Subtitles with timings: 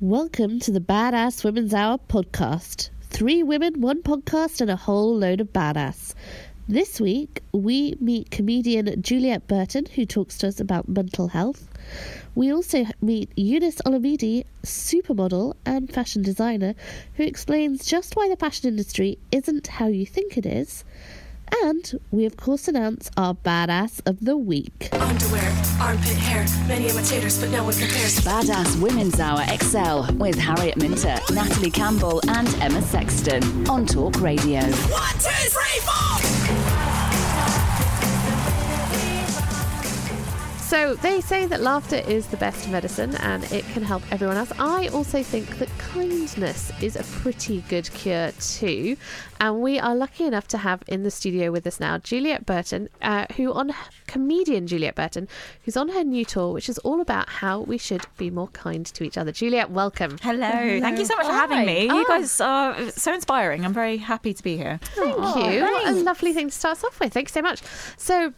[0.00, 2.90] Welcome to the Badass Women's Hour podcast.
[3.02, 6.14] Three women, one podcast, and a whole load of badass.
[6.68, 11.68] This week, we meet comedian Juliette Burton, who talks to us about mental health.
[12.34, 16.74] We also meet Eunice Olumide, supermodel and fashion designer,
[17.14, 20.84] who explains just why the fashion industry isn't how you think it is.
[21.60, 24.88] And we, of course, announce our badass of the week.
[24.92, 28.18] Underwear, armpit hair, many imitators, but no one compares.
[28.20, 34.60] Badass Women's Hour XL with Harriet Minter, Natalie Campbell, and Emma Sexton on Talk Radio.
[34.60, 36.31] One, two, three, four!
[40.72, 44.50] So they say that laughter is the best medicine and it can help everyone else.
[44.58, 48.96] I also think that kindness is a pretty good cure too.
[49.38, 52.88] And we are lucky enough to have in the studio with us now Juliette Burton,
[53.02, 53.74] uh, who on
[54.06, 55.28] comedian Juliette Burton,
[55.66, 58.86] who's on her new tour, which is all about how we should be more kind
[58.86, 59.30] to each other.
[59.30, 60.16] Juliette, welcome.
[60.22, 60.80] Hello.
[60.80, 61.82] Thank you so much for having me.
[61.82, 63.66] You guys are so inspiring.
[63.66, 64.80] I'm very happy to be here.
[64.94, 65.60] Thank you.
[65.60, 67.12] What a lovely thing to start us off with.
[67.12, 67.60] Thanks so much.
[67.98, 68.32] So,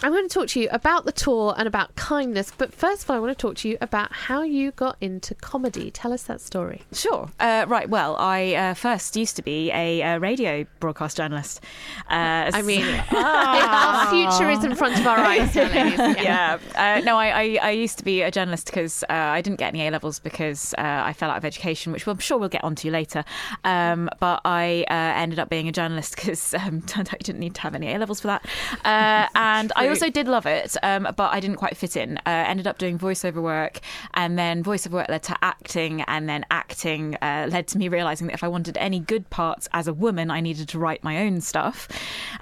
[0.00, 3.10] I'm going to talk to you about the tour and about kindness, but first of
[3.10, 5.90] all, I want to talk to you about how you got into comedy.
[5.90, 6.82] Tell us that story.
[6.92, 7.28] Sure.
[7.40, 7.88] Uh, right.
[7.88, 11.60] Well, I uh, first used to be a, uh radio broadcast journalist.
[12.08, 15.98] Uh, I mean, our future is in front of our eyes, darlings.
[16.22, 16.58] yeah.
[16.76, 19.68] Uh, no, I, I, I used to be a journalist because uh, I didn't get
[19.68, 22.62] any A levels because uh, I fell out of education, which I'm sure we'll get
[22.62, 23.24] onto later.
[23.64, 27.40] Um, but I uh, ended up being a journalist because um, turned out you didn't
[27.40, 28.46] need to have any A levels for that.
[28.84, 32.18] Uh, and I also did love it, um, but I didn't quite fit in.
[32.18, 33.80] Uh, ended up doing voiceover work,
[34.14, 38.26] and then voiceover work led to acting, and then acting uh, led to me realizing
[38.28, 41.18] that if I wanted any good parts as a woman, I needed to write my
[41.18, 41.88] own stuff.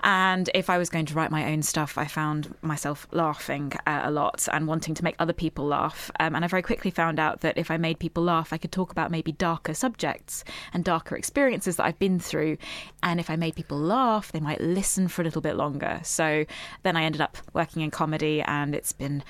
[0.02, 4.02] And if I was going to write my own stuff, I found myself laughing uh,
[4.04, 6.10] a lot and wanting to make other people laugh.
[6.20, 8.72] Um, and I very quickly found out that if I made people laugh, I could
[8.72, 12.58] talk about maybe darker subjects and darker experiences that I've been through.
[13.02, 16.00] And if I made people laugh, they might listen for a little bit longer.
[16.02, 16.44] So
[16.82, 19.22] then I ended up working in comedy, and it's been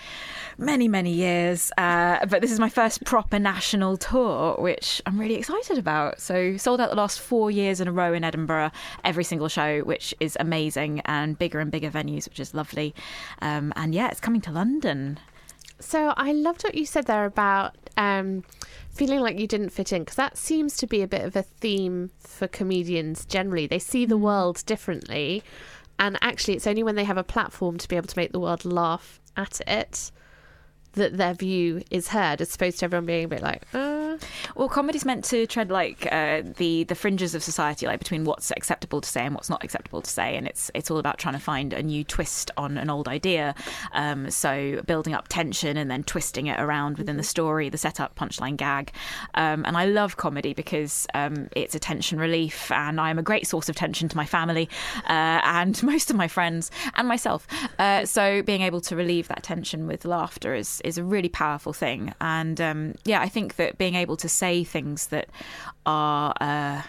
[0.58, 1.72] many, many years.
[1.78, 6.20] Uh, but this is my first proper national tour, which I'm really excited about.
[6.20, 8.70] So, sold out the last four years in a row in Edinburgh,
[9.04, 12.94] every single show, which is amazing, and bigger and bigger venues, which is lovely.
[13.40, 15.18] Um, and yeah, it's coming to London.
[15.78, 18.44] So I loved what you said there about um,
[18.90, 21.42] feeling like you didn't fit in, because that seems to be a bit of a
[21.42, 23.66] theme for comedians generally.
[23.66, 25.42] They see the world differently,
[25.98, 28.40] and actually, it's only when they have a platform to be able to make the
[28.40, 30.10] world laugh at it
[30.96, 34.18] that their view is heard, as opposed to everyone being a bit like, uh.
[34.54, 38.50] Well, comedy's meant to tread like uh, the the fringes of society, like between what's
[38.50, 41.34] acceptable to say and what's not acceptable to say, and it's it's all about trying
[41.34, 43.54] to find a new twist on an old idea.
[43.92, 48.16] Um, so building up tension and then twisting it around within the story, the setup,
[48.16, 48.92] punchline, gag.
[49.34, 53.22] Um, and I love comedy because um, it's a tension relief, and I am a
[53.22, 54.68] great source of tension to my family
[55.08, 57.46] uh, and most of my friends and myself.
[57.78, 61.72] Uh, so being able to relieve that tension with laughter is is a really powerful
[61.72, 62.14] thing.
[62.20, 65.28] And um, yeah, I think that being able to say things that
[65.84, 66.82] are uh,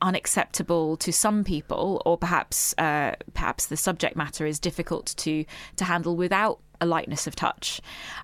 [0.00, 5.44] unacceptable to some people, or perhaps uh, perhaps the subject matter is difficult to
[5.76, 7.80] to handle without a lightness of touch.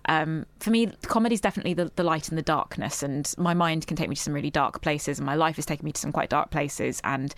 [0.08, 3.87] Um, for me, comedy is definitely the, the light in the darkness, and my mind
[3.87, 6.00] can take me to some really dark places, and my life has taken me to
[6.00, 7.00] some quite dark places.
[7.05, 7.35] And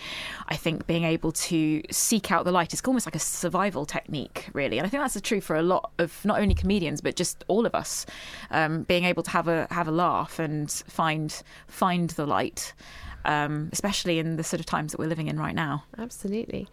[0.48, 4.48] I think being able to seek out the light is almost like a survival technique,
[4.52, 4.78] really.
[4.78, 7.66] And I think that's true for a lot of not only comedians but just all
[7.66, 8.06] of us.
[8.50, 12.72] Um, being able to have a have a laugh and find find the light.
[13.24, 15.84] Um, especially in the sort of times that we're living in right now.
[15.98, 16.66] Absolutely.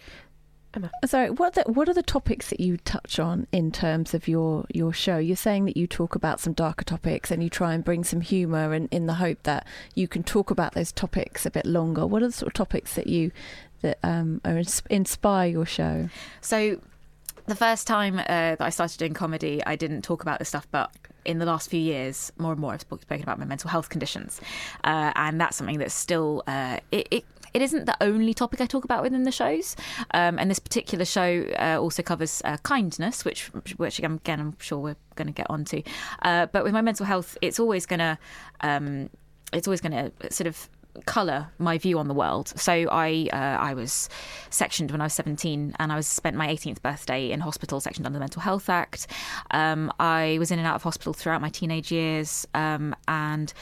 [0.76, 0.92] Emma.
[1.06, 4.28] Sorry, what are the, what are the topics that you touch on in terms of
[4.28, 5.18] your your show?
[5.18, 8.22] You're saying that you talk about some darker topics and you try and bring some
[8.22, 12.06] humour and in the hope that you can talk about those topics a bit longer.
[12.06, 13.32] What are the sort of topics that you
[13.82, 16.10] that um, are ins- inspire your show?
[16.42, 16.82] So,
[17.46, 20.68] the first time uh, that I started doing comedy, I didn't talk about this stuff,
[20.72, 20.92] but
[21.26, 24.40] in the last few years, more and more I've spoken about my mental health conditions,
[24.84, 27.26] uh, and that's something that's still uh, it, it
[27.56, 29.78] it isn't the only topic I talk about within the shows.
[30.12, 33.46] Um, and this particular show uh, also covers uh, kindness, which
[33.78, 35.82] which again I'm sure we're going to get onto.
[36.22, 38.18] Uh, but with my mental health, it's always going to
[38.60, 39.10] um,
[39.54, 40.70] it's always going to sort of
[41.06, 42.54] color my view on the world.
[42.56, 44.10] So I uh, I was
[44.50, 48.06] sectioned when I was 17, and I was spent my 18th birthday in hospital, sectioned
[48.06, 49.08] under the Mental Health Act.
[49.52, 53.54] Um, I was in and out of hospital throughout my teenage years, um, and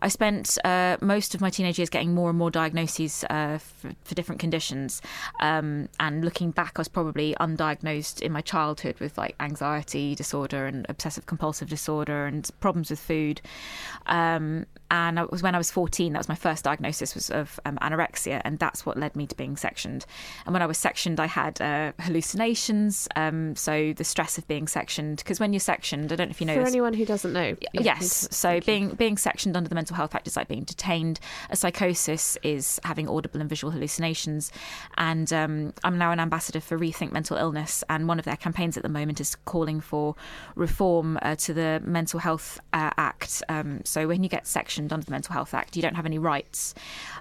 [0.00, 3.92] I spent uh, most of my teenage years getting more and more diagnoses uh, for,
[4.04, 5.00] for, different conditions.
[5.40, 10.66] Um, and looking back, I was probably undiagnosed in my childhood with like anxiety disorder
[10.66, 13.40] and obsessive compulsive disorder and problems with food.
[14.06, 17.58] Um, and it was when I was 14 that was my first diagnosis was of
[17.64, 20.06] um, anorexia and that's what led me to being sectioned.
[20.46, 24.66] And when I was sectioned I had uh, hallucinations um, so the stress of being
[24.66, 27.04] sectioned because when you're sectioned I don't know if you know for this, anyone who
[27.04, 28.28] doesn't know yes.
[28.30, 31.20] so being being sectioned under the mental health act is like being detained.
[31.50, 34.52] A psychosis is having audible and visual hallucinations.
[34.96, 38.76] And um, I'm now an ambassador for Rethink Mental Illness and one of their campaigns
[38.76, 40.14] at the moment is calling for
[40.54, 43.42] reform uh, to the Mental Health uh, Act.
[43.48, 46.18] Um, so when you get sectioned under the Mental Health Act, you don't have any
[46.18, 46.74] rights.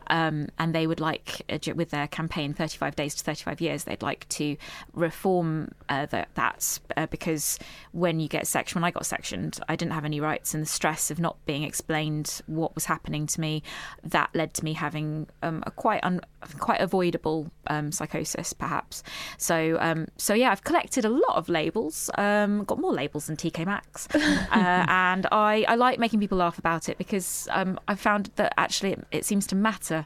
[0.09, 4.01] Um, and they would like, uh, with their campaign 35 Days to 35 Years, they'd
[4.01, 4.57] like to
[4.93, 7.59] reform uh, the, that uh, because
[7.91, 10.53] when you get sectioned, when I got sectioned, I didn't have any rights.
[10.53, 13.63] And the stress of not being explained what was happening to me,
[14.03, 16.21] that led to me having um, a quite un-
[16.59, 19.03] quite avoidable um, psychosis, perhaps.
[19.37, 23.35] So, um, so yeah, I've collected a lot of labels, um, got more labels than
[23.35, 27.95] TK Maxx, uh, and I, I like making people laugh about it because um, I
[27.95, 29.98] found that actually it, it seems to matter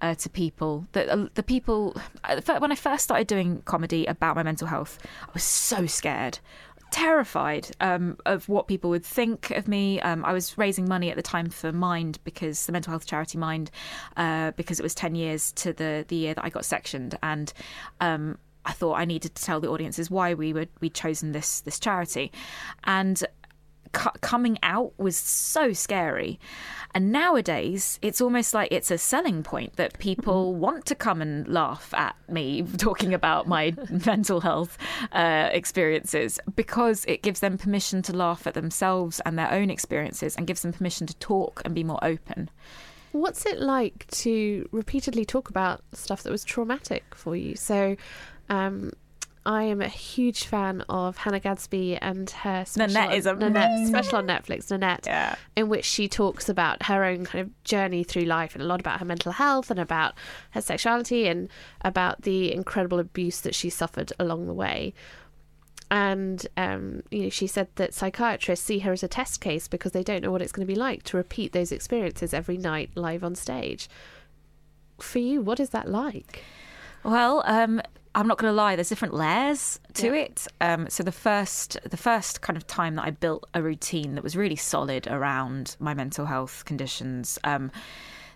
[0.00, 0.86] uh, to people.
[0.92, 4.98] That uh, the people uh, when I first started doing comedy about my mental health,
[5.22, 6.38] I was so scared.
[6.92, 10.00] Terrified um, of what people would think of me.
[10.02, 13.38] Um, I was raising money at the time for Mind because the mental health charity
[13.38, 13.72] Mind,
[14.16, 17.52] uh, because it was ten years to the the year that I got sectioned, and
[18.00, 21.60] um, I thought I needed to tell the audiences why we would we'd chosen this
[21.60, 22.30] this charity,
[22.84, 23.24] and
[23.92, 26.38] coming out was so scary.
[26.94, 30.60] And nowadays, it's almost like it's a selling point that people mm-hmm.
[30.60, 33.74] want to come and laugh at me talking about my
[34.06, 34.78] mental health
[35.12, 40.36] uh, experiences because it gives them permission to laugh at themselves and their own experiences
[40.36, 42.48] and gives them permission to talk and be more open.
[43.12, 47.56] What's it like to repeatedly talk about stuff that was traumatic for you?
[47.56, 47.96] So,
[48.48, 48.92] um,
[49.46, 53.86] I am a huge fan of Hannah Gadsby and her special, Nanette is a Nanette,
[53.86, 55.36] special on Netflix, Nanette, yeah.
[55.54, 58.80] in which she talks about her own kind of journey through life and a lot
[58.80, 60.14] about her mental health and about
[60.50, 61.48] her sexuality and
[61.82, 64.92] about the incredible abuse that she suffered along the way.
[65.92, 69.92] And um, you know, she said that psychiatrists see her as a test case because
[69.92, 72.90] they don't know what it's going to be like to repeat those experiences every night
[72.96, 73.88] live on stage.
[74.98, 76.42] For you, what is that like?
[77.04, 77.80] Well, um,
[78.16, 78.76] I'm not going to lie.
[78.76, 80.22] There's different layers to yeah.
[80.22, 80.46] it.
[80.62, 84.24] Um, so the first, the first kind of time that I built a routine that
[84.24, 87.38] was really solid around my mental health conditions.
[87.44, 87.70] Um,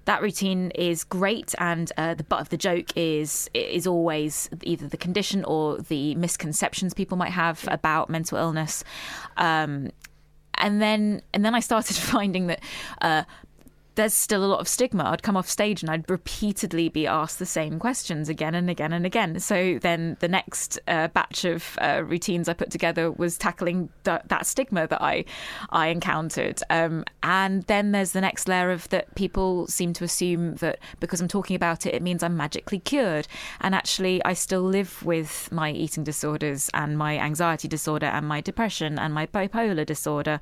[0.04, 4.86] that routine is great, and uh, the butt of the joke is is always either
[4.86, 8.84] the condition or the misconceptions people might have about mental illness.
[9.38, 9.90] Um,
[10.54, 12.60] and then and then I started finding that
[13.00, 13.24] uh,
[13.96, 15.04] there's still a lot of stigma.
[15.04, 18.92] I'd come off stage and I'd repeatedly be asked the same questions again and again
[18.92, 19.40] and again.
[19.40, 24.20] So then the next uh, batch of uh, routines I put together was tackling th-
[24.26, 25.24] that stigma that I
[25.70, 26.60] I encountered.
[26.70, 31.20] Um, and then there's the next layer of that people seem to assume that because
[31.20, 33.26] I'm talking about it, it means I'm magically cured.
[33.60, 38.40] And actually, I still live with my eating disorders and my anxiety disorder and my
[38.40, 40.38] depression and my bipolar disorder.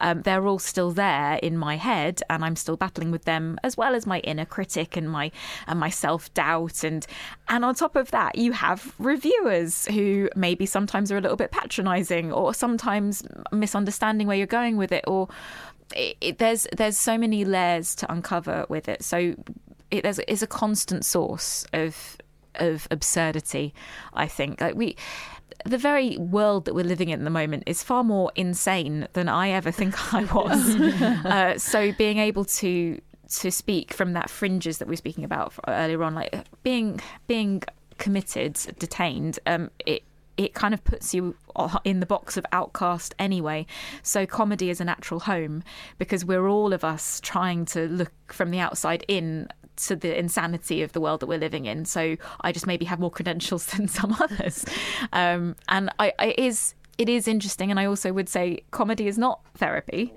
[0.00, 3.76] Um, they're all still there in my head, and I'm still battling with them as
[3.76, 5.30] well as my inner critic and my
[5.66, 6.84] and my self-doubt.
[6.84, 7.06] And
[7.48, 11.50] and on top of that you have reviewers who maybe sometimes are a little bit
[11.50, 15.28] patronizing or sometimes misunderstanding where you're going with it or
[15.94, 19.02] it, it, there's there's so many layers to uncover with it.
[19.02, 19.34] So
[19.90, 22.16] it there's, is a constant source of
[22.56, 23.72] of absurdity
[24.12, 24.60] i think.
[24.60, 24.96] Like we
[25.64, 29.28] the very world that we're living in at the moment is far more insane than
[29.28, 30.76] I ever think I was.
[31.24, 33.00] uh, so being able to
[33.36, 37.62] to speak from that fringes that we were speaking about earlier on, like being being
[37.98, 40.02] committed, detained, um, it
[40.36, 41.36] it kind of puts you
[41.84, 43.66] in the box of outcast anyway.
[44.02, 45.62] So comedy is a natural home
[45.98, 50.82] because we're all of us trying to look from the outside in to the insanity
[50.82, 51.84] of the world that we're living in.
[51.84, 54.64] So I just maybe have more credentials than some others,
[55.12, 57.70] um, and I, I, it is it is interesting.
[57.70, 60.12] And I also would say comedy is not therapy.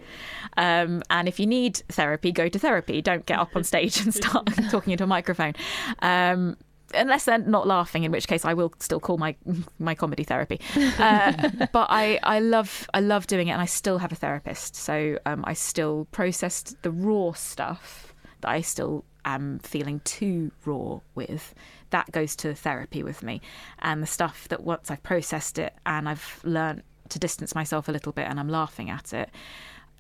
[0.58, 3.02] Um, and if you need therapy, go to therapy.
[3.02, 5.54] Don't get up on stage and start talking into a microphone.
[6.00, 6.58] Um,
[6.94, 9.36] unless they're not laughing, in which case I will still call my
[9.80, 10.60] my comedy therapy.
[10.76, 14.76] Uh, but I, I love I love doing it, and I still have a therapist,
[14.76, 21.00] so um, I still processed the raw stuff that I still am feeling too raw
[21.16, 21.54] with.
[21.90, 23.42] That goes to therapy with me,
[23.80, 27.92] and the stuff that once I've processed it and I've learned to distance myself a
[27.92, 29.30] little bit, and I'm laughing at it.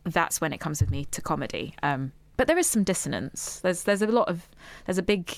[0.03, 1.73] That's when it comes with me to comedy.
[1.83, 3.59] Um, but there is some dissonance.
[3.61, 4.47] There's there's a lot of
[4.85, 5.35] there's a big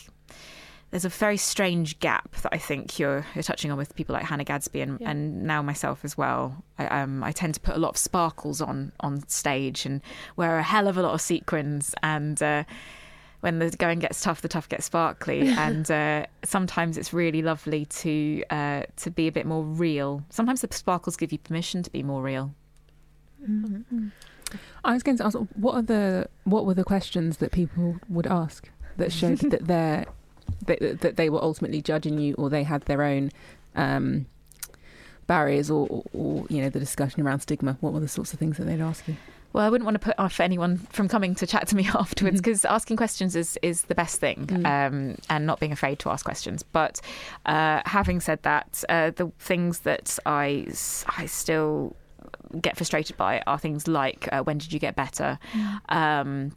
[0.91, 4.25] there's a very strange gap that I think you're you're touching on with people like
[4.25, 5.11] Hannah Gadsby and, yeah.
[5.11, 6.63] and now myself as well.
[6.77, 10.01] I, um, I tend to put a lot of sparkles on on stage and
[10.35, 12.41] wear a hell of a lot of sequins and.
[12.41, 12.63] Uh,
[13.41, 17.85] when the going gets tough, the tough gets sparkly, and uh, sometimes it's really lovely
[17.85, 20.23] to uh, to be a bit more real.
[20.29, 22.53] Sometimes the sparkles give you permission to be more real.
[23.47, 24.07] Mm-hmm.
[24.83, 28.27] I was going to ask, what are the what were the questions that people would
[28.27, 30.05] ask that showed that they're
[30.65, 33.31] that, that they were ultimately judging you or they had their own
[33.75, 34.25] um,
[35.27, 37.77] barriers or, or, or, you know, the discussion around stigma?
[37.81, 39.17] What were the sorts of things that they'd ask you?
[39.57, 42.39] Well, I wouldn't want to put off anyone from coming to chat to me afterwards
[42.39, 42.75] because mm-hmm.
[42.75, 44.65] asking questions is, is the best thing mm.
[44.67, 46.61] um, and not being afraid to ask questions.
[46.61, 47.01] But
[47.47, 50.67] uh, having said that, uh, the things that I,
[51.17, 51.95] I still
[52.61, 55.39] get frustrated by are things like uh, when did you get better?
[55.53, 55.91] Mm.
[55.95, 56.51] Um,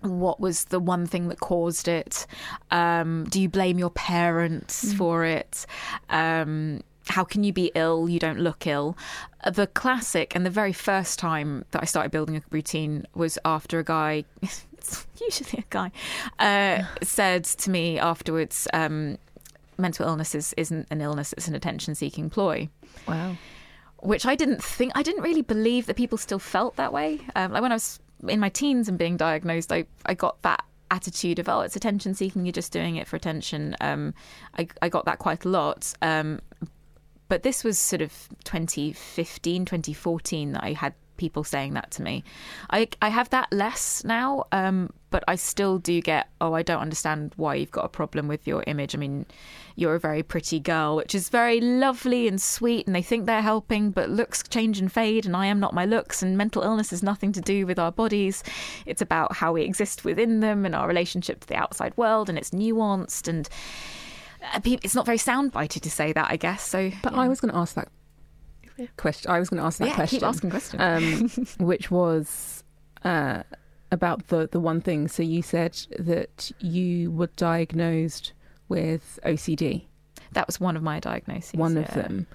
[0.00, 2.26] what was the one thing that caused it?
[2.72, 4.96] Um, do you blame your parents mm.
[4.96, 5.66] for it?
[6.08, 8.08] Um, how can you be ill?
[8.08, 8.96] You don't look ill.
[9.42, 13.38] Uh, the classic and the very first time that I started building a routine was
[13.44, 14.24] after a guy,
[15.20, 15.90] usually a guy,
[16.38, 19.18] uh, said to me afterwards, um,
[19.76, 22.68] mental illness is, isn't an illness, it's an attention seeking ploy.
[23.06, 23.36] Wow.
[23.98, 27.20] Which I didn't think, I didn't really believe that people still felt that way.
[27.36, 30.64] Um, like when I was in my teens and being diagnosed, I, I got that
[30.92, 34.12] attitude of oh it's attention seeking you're just doing it for attention um,
[34.58, 36.40] I, I got that quite a lot um,
[37.30, 42.24] but this was sort of 2015 2014 that I had people saying that to me.
[42.70, 46.80] I I have that less now, um, but I still do get, oh, I don't
[46.80, 48.94] understand why you've got a problem with your image.
[48.94, 49.26] I mean,
[49.76, 53.42] you're a very pretty girl, which is very lovely and sweet, and they think they're
[53.42, 56.90] helping, but looks change and fade, and I am not my looks, and mental illness
[56.90, 58.42] has nothing to do with our bodies.
[58.86, 62.38] It's about how we exist within them and our relationship to the outside world, and
[62.38, 63.48] it's nuanced and.
[64.42, 66.62] Uh, it's not very soundbitey to say that, I guess.
[66.62, 67.20] So, but yeah.
[67.20, 67.88] I was going to ask that
[68.96, 69.30] question.
[69.30, 70.18] I was going to ask that yeah, question.
[70.20, 70.80] Keep asking questions.
[70.80, 72.64] Um, which was
[73.04, 73.42] uh,
[73.92, 75.08] about the the one thing.
[75.08, 78.32] So you said that you were diagnosed
[78.68, 79.84] with OCD.
[80.32, 81.54] That was one of my diagnoses.
[81.54, 81.82] One yeah.
[81.82, 82.26] of them.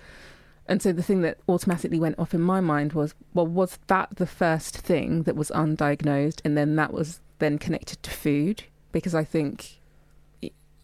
[0.68, 4.16] And so the thing that automatically went off in my mind was, well, was that
[4.16, 8.64] the first thing that was undiagnosed, and then that was then connected to food?
[8.92, 9.80] Because I think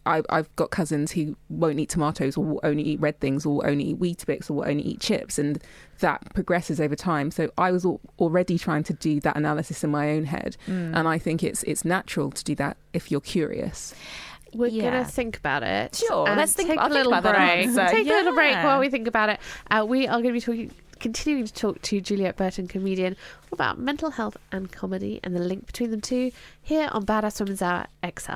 [0.05, 3.55] I, have got cousins who won't eat tomatoes or will only eat red things or
[3.55, 5.61] will only eat Weetabix or will only eat chips, and
[5.99, 7.31] that progresses over time.
[7.31, 7.85] So I was
[8.19, 10.95] already trying to do that analysis in my own head, mm.
[10.95, 13.93] and I think it's it's natural to do that if you're curious.
[14.53, 14.83] We're yeah.
[14.83, 15.95] gonna think about it.
[15.95, 16.69] Sure, let's think.
[16.69, 17.75] Take a little think break.
[17.89, 18.13] Take yeah.
[18.13, 19.39] a little break while we think about it.
[19.69, 23.17] Uh, we are going to be talking continuing to talk to Juliette Burton, comedian,
[23.51, 26.31] about mental health and comedy and the link between them two
[26.61, 28.35] here on Badass Women's Hour XL.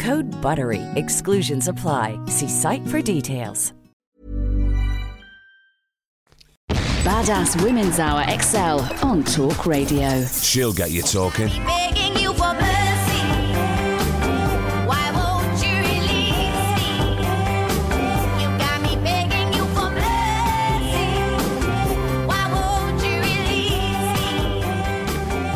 [0.00, 0.82] Code BUTTERY.
[0.94, 2.18] Exclusions apply.
[2.26, 3.72] See site for details.
[7.04, 10.22] Badass Women's Hour XL on Talk Radio.
[10.26, 11.48] She'll get you talking.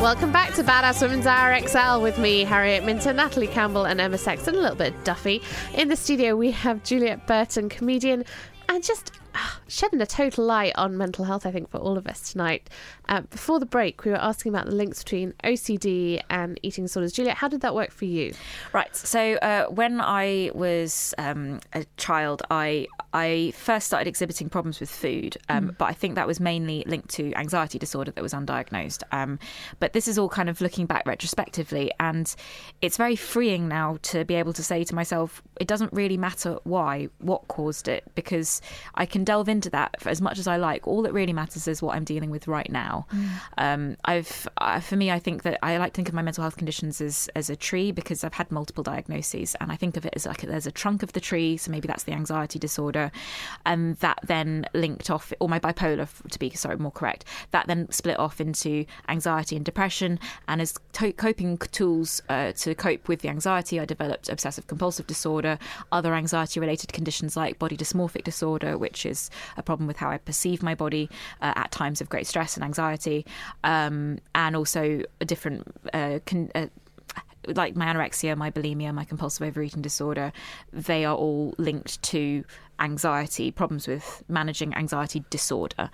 [0.05, 4.19] Welcome back to Badass Women's Hour XL with me, Harriet Minter, Natalie Campbell, and Emma
[4.19, 4.55] Sexton.
[4.55, 5.41] A little bit Duffy.
[5.73, 8.27] In the studio, we have Juliette Burton, comedian,
[8.69, 12.07] and just ah, shedding a total light on mental health, I think, for all of
[12.07, 12.69] us tonight.
[13.09, 17.15] Uh, before the break, we were asking about the links between OCD and eating disorders.
[17.15, 18.35] Juliette, how did that work for you?
[18.75, 18.95] Right.
[18.95, 24.91] So uh, when I was um, a child, I I first started exhibiting problems with
[24.91, 25.79] food, um, Mm.
[25.79, 29.05] but I think that was mainly linked to anxiety disorder that was undiagnosed.
[29.13, 29.39] Um,
[29.79, 32.35] but this is all kind of looking back retrospectively, and
[32.83, 36.59] it's very freeing now to be able to say to myself, it doesn't really matter
[36.65, 38.61] why, what caused it, because
[38.95, 40.87] I can delve into that for as much as I like.
[40.87, 43.07] All that really matters is what I'm dealing with right now.
[43.59, 46.43] Um, I've, uh, for me, I think that I like to think of my mental
[46.43, 50.05] health conditions as as a tree because I've had multiple diagnoses, and I think of
[50.07, 53.11] it as like there's a trunk of the tree, so maybe that's the anxiety disorder,
[53.65, 57.91] and that then linked off, or my bipolar, to be sorry more correct, that then
[57.91, 60.19] split off into anxiety and depression,
[60.49, 65.07] and as to- coping tools uh, to cope with the anxiety, I developed obsessive compulsive
[65.07, 65.44] disorder,
[65.93, 70.19] other anxiety related conditions like body dysmorphic disorder, which is a problem with how I
[70.19, 71.09] perceive my body
[71.41, 73.25] uh, at times of great stress and anxiety,
[73.63, 75.63] um, and also a different.
[75.93, 76.67] Uh, con- uh,
[77.47, 80.33] like my anorexia, my bulimia, my compulsive overeating disorder,
[80.73, 82.43] they are all linked to
[82.81, 85.91] anxiety, problems with managing anxiety disorder.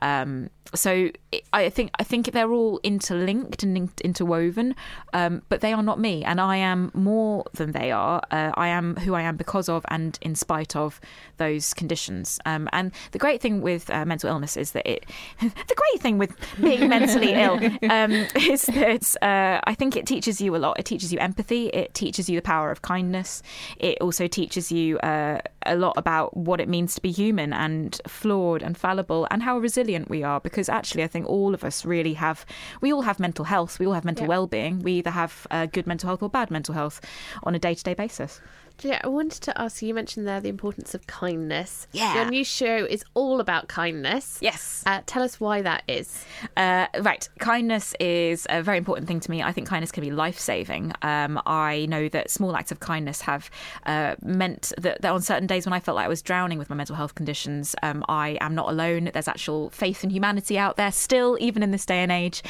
[0.00, 4.74] Um, so it, I think I think they're all interlinked and interwoven,
[5.12, 8.22] um, but they are not me, and I am more than they are.
[8.30, 11.00] Uh, I am who I am because of and in spite of
[11.36, 12.38] those conditions.
[12.46, 15.04] Um, and the great thing with uh, mental illness is that it,
[15.40, 20.40] the great thing with being mentally ill um, is that uh, I think it teaches
[20.40, 20.78] you a lot.
[20.78, 21.66] It teaches you empathy.
[21.68, 23.42] It teaches you the power of kindness.
[23.76, 28.00] It also teaches you uh, a lot about what it means to be human and
[28.06, 30.40] flawed and fallible and how resilient we are.
[30.40, 32.44] Because actually, I think all of us really have,
[32.80, 33.78] we all have mental health.
[33.78, 34.30] We all have mental Yeah.
[34.30, 34.80] well-being.
[34.80, 37.00] We either have uh, good mental health or bad mental health
[37.42, 38.40] on a day-to-day basis.
[38.78, 41.86] Juliette, I wanted to ask you, you mentioned there the importance of kindness.
[41.92, 42.14] Yeah.
[42.14, 44.38] Your new show is all about kindness.
[44.40, 44.82] Yes.
[44.86, 46.24] Uh, tell us why that is.
[46.56, 47.28] Uh, right.
[47.38, 49.42] Kindness is a very important thing to me.
[49.42, 50.92] I think kindness can be life saving.
[51.02, 53.50] Um, I know that small acts of kindness have
[53.86, 56.70] uh, meant that, that on certain days when I felt like I was drowning with
[56.70, 59.10] my mental health conditions, um, I am not alone.
[59.12, 62.42] There's actual faith in humanity out there still, even in this day and age.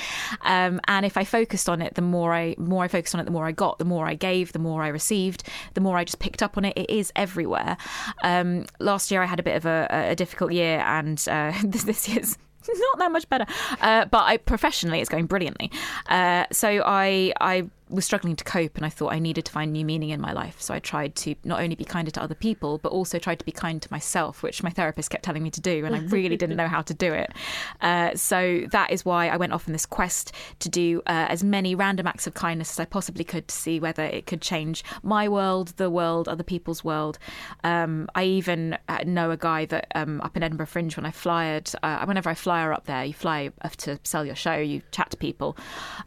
[0.42, 3.24] Um, and if I focused on it, the more I more I focused on it,
[3.24, 6.04] the more I got, the more I gave, the more I received, the more I
[6.04, 6.77] just picked up on it.
[6.77, 7.77] It is everywhere.
[8.22, 11.85] Um, last year I had a bit of a, a difficult year, and uh, this,
[11.85, 13.46] this year's not that much better.
[13.81, 15.70] Uh, but I professionally, it's going brilliantly.
[16.09, 19.72] Uh, so I I was struggling to cope, and I thought I needed to find
[19.72, 20.61] new meaning in my life.
[20.61, 23.44] So I tried to not only be kinder to other people, but also tried to
[23.44, 26.37] be kind to myself, which my therapist kept telling me to do, and I really
[26.37, 27.33] didn't know how to do it.
[27.81, 31.44] Uh, so that is why I went off on this quest to do uh, as
[31.44, 34.83] many random acts of kindness as I possibly could to see whether it could change
[35.02, 37.18] my world, the world, other people's world.
[37.62, 41.11] Um, I even uh, know a guy that um, up in Edinburgh Fringe when I
[41.11, 44.83] flyered, uh, whenever I flyer up there, you fly up to sell your show, you
[44.92, 45.57] chat to people.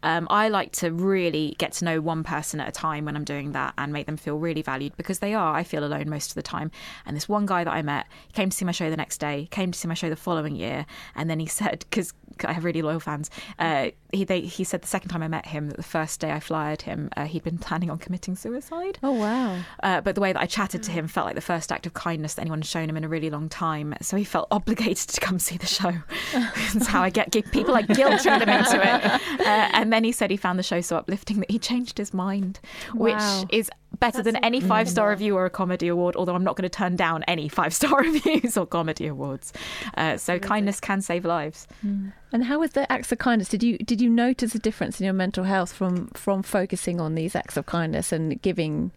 [0.04, 3.24] Um, I like to really get to know one person at a time when I'm
[3.24, 5.56] doing that and make them feel really valued because they are.
[5.56, 6.72] I feel alone most of the time.
[7.06, 9.48] And this one guy that I met came to see my show the next day,
[9.52, 10.86] came to see my show the following year,
[11.16, 14.82] and then he said, because I have really loyal fans, uh, he they, he said
[14.82, 17.43] the second time I met him that the first day I flyered him, uh, he'd
[17.43, 18.98] been planning on committing suicide.
[19.04, 19.60] Oh wow!
[19.84, 21.93] Uh, but the way that I chatted to him felt like the first act of
[21.93, 23.93] kindness that anyone had shown him in a really long time.
[24.02, 25.91] So he felt obligated to come see the show.
[26.34, 29.21] That's how I get people like guilt trip them into it.
[29.45, 32.13] Uh, and then he said he found the show so uplifting that he changed his
[32.15, 32.60] mind,
[32.95, 33.04] Wow.
[33.43, 33.69] which is
[34.00, 36.16] better than any five star review or a comedy award.
[36.16, 39.54] Although I'm not going to turn down any five star reviews or comedy awards.
[39.96, 41.68] Uh, so kindness can save lives.
[42.32, 43.50] And how was the acts of kindness?
[43.50, 47.16] Did you did you notice a difference in your mental health from from focusing on
[47.16, 48.92] these acts of kindness and giving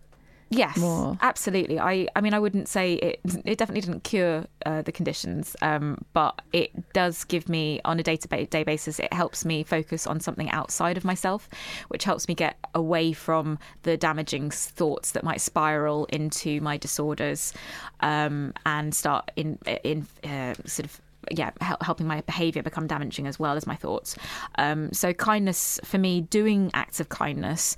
[0.50, 1.18] Yes, more?
[1.20, 1.78] absolutely.
[1.78, 3.20] I, I mean, I wouldn't say it.
[3.44, 8.02] It definitely didn't cure uh, the conditions, um, but it does give me, on a
[8.02, 11.48] day-to-day basis, it helps me focus on something outside of myself,
[11.88, 17.52] which helps me get away from the damaging thoughts that might spiral into my disorders,
[18.00, 23.26] um, and start in in uh, sort of yeah, hel- helping my behaviour become damaging
[23.26, 24.16] as well as my thoughts.
[24.56, 27.76] Um, so kindness for me, doing acts of kindness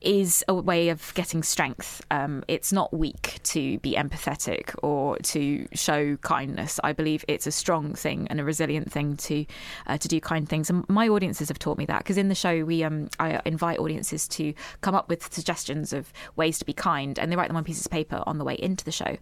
[0.00, 2.04] is a way of getting strength.
[2.10, 6.78] Um, it's not weak to be empathetic or to show kindness.
[6.84, 9.46] I believe it's a strong thing and a resilient thing to
[9.86, 10.70] uh, to do kind things.
[10.70, 13.78] And my audiences have taught me that because in the show we um, I invite
[13.78, 17.56] audiences to come up with suggestions of ways to be kind, and they write them
[17.56, 19.16] on pieces of paper on the way into the show,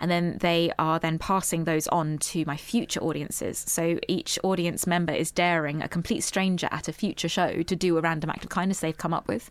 [0.00, 3.64] and then they are then passing those on to my future audiences.
[3.66, 7.98] So each audience member is daring a complete stranger at a future show to do
[7.98, 9.50] a random act of kindness they've come up with.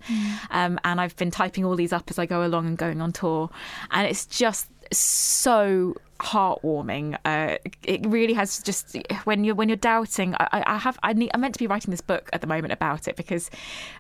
[0.52, 3.02] Um, Um, and I've been typing all these up as I go along and going
[3.02, 3.50] on tour.
[3.92, 7.18] And it's just so heartwarming.
[7.26, 10.36] Uh, it really has just when you're when you're doubting.
[10.36, 12.74] I, I have I need I'm meant to be writing this book at the moment
[12.74, 13.50] about it because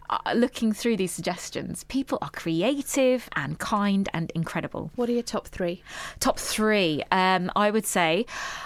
[0.10, 4.91] uh, looking through these suggestions, people are creative and kind and incredible.
[4.95, 5.84] What are your top three?
[6.19, 8.25] Top three, um, I would say,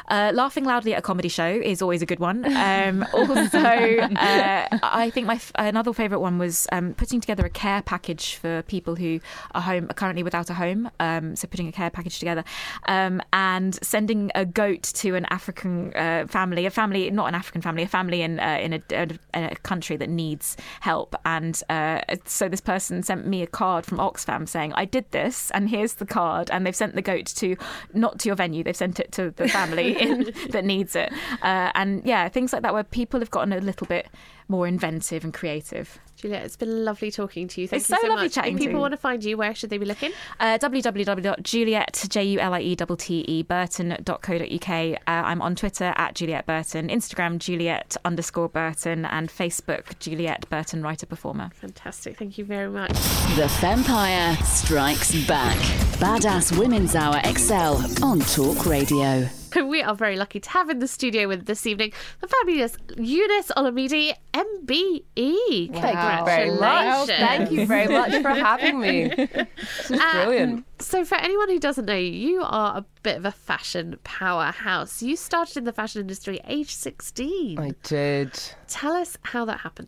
[0.09, 2.45] uh, laughing loudly at a comedy show is always a good one.
[2.45, 7.49] Um, also, uh, I think my f- another favourite one was um, putting together a
[7.49, 9.19] care package for people who
[9.53, 10.89] are home are currently without a home.
[10.99, 12.43] Um, so putting a care package together
[12.87, 17.61] um, and sending a goat to an African uh, family, a family not an African
[17.61, 21.13] family, a family in uh, in a, a, a country that needs help.
[21.25, 25.51] And uh, so this person sent me a card from Oxfam saying, "I did this,
[25.51, 27.57] and here's the card." And they've sent the goat to
[27.93, 31.11] not to your venue, they've sent it to the family in, that needs it.
[31.41, 34.07] Uh, and yeah, things like that where people have gotten a little bit
[34.47, 35.99] more inventive and creative.
[36.15, 37.67] Juliette, it's been lovely talking to you.
[37.67, 38.33] Thank It's you so so lovely much.
[38.33, 38.81] chatting if to people you.
[38.81, 40.11] want to find you, where should they be looking?
[40.39, 44.69] Uh, www.juliette, J-U-L-I-E-T-T-E, burton.co.uk.
[44.69, 50.83] Uh, I'm on Twitter at Juliette Burton, Instagram Juliette underscore Burton, and Facebook Juliette Burton
[50.83, 51.49] Writer Performer.
[51.55, 52.17] Fantastic.
[52.17, 52.91] Thank you very much.
[53.35, 55.57] The Vampire Strikes Back.
[55.99, 59.27] Badass Women's Hour XL on Talk Radio.
[59.55, 63.51] We are very lucky to have in the studio with this evening the fabulous Eunice
[63.57, 65.73] Olumide, MBE.
[65.73, 66.25] Congratulations.
[66.25, 67.07] Very much.
[67.07, 69.11] Thank you very much for having me.
[69.83, 70.53] This is brilliant.
[70.53, 73.97] Um, so, for anyone who doesn't know you, you are a bit of a fashion
[74.03, 75.01] powerhouse.
[75.01, 77.59] You started in the fashion industry at age 16.
[77.59, 78.33] I did.
[78.67, 79.87] Tell us how that happened.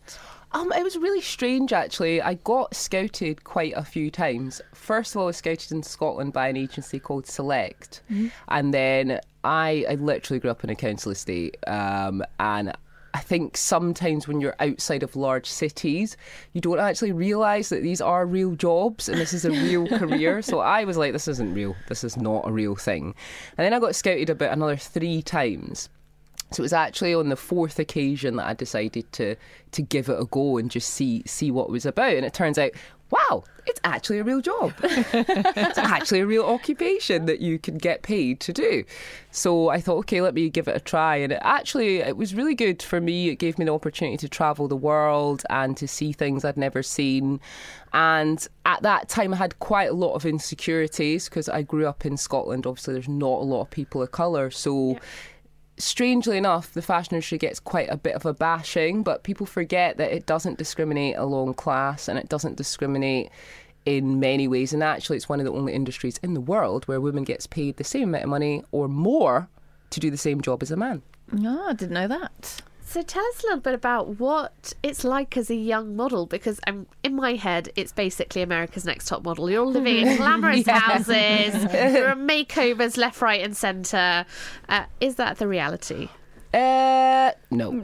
[0.56, 2.22] Um, it was really strange actually.
[2.22, 4.62] I got scouted quite a few times.
[4.74, 8.02] First of all, I was scouted in Scotland by an agency called Select,
[8.48, 12.72] and then I, I literally grew up in a council estate, um, and
[13.14, 16.16] I think sometimes when you're outside of large cities,
[16.54, 20.42] you don't actually realise that these are real jobs and this is a real career.
[20.42, 21.76] So I was like, this isn't real.
[21.88, 23.16] This is not a real thing.
[23.58, 25.88] And then I got scouted about another three times.
[26.52, 29.36] So it was actually on the fourth occasion that I decided to
[29.72, 32.14] to give it a go and just see see what it was about.
[32.14, 32.72] And it turns out,
[33.10, 34.74] wow, it's actually a real job.
[34.84, 38.84] it's actually a real occupation that you can get paid to do.
[39.32, 41.18] So I thought, okay, let me give it a try.
[41.18, 43.30] And it actually, it was really good for me.
[43.30, 46.84] It gave me the opportunity to travel the world and to see things I'd never
[46.84, 47.40] seen.
[47.94, 52.06] And at that time, I had quite a lot of insecurities because I grew up
[52.06, 52.66] in Scotland.
[52.66, 54.52] Obviously, there's not a lot of people of colour.
[54.52, 54.98] So
[55.78, 59.98] strangely enough, the fashion industry gets quite a bit of a bashing, but people forget
[59.98, 63.30] that it doesn't discriminate along class and it doesn't discriminate
[63.86, 64.74] in many ways.
[64.74, 67.78] And actually, it's one of the only industries in the world where women gets paid
[67.78, 69.50] the same amount of money or more
[69.92, 71.02] to do the same job as a man.
[71.32, 72.62] No, I didn't know that.
[72.88, 76.60] So tell us a little bit about what it's like as a young model, because
[76.68, 79.50] I'm in my head, it's basically America's Next Top Model.
[79.50, 80.80] You're all living in glamorous Yeah.
[80.80, 81.66] houses.
[81.72, 84.26] There are makeovers left, right, and centre.
[84.70, 86.10] Uh, is that the reality?
[86.54, 87.82] Uh, no.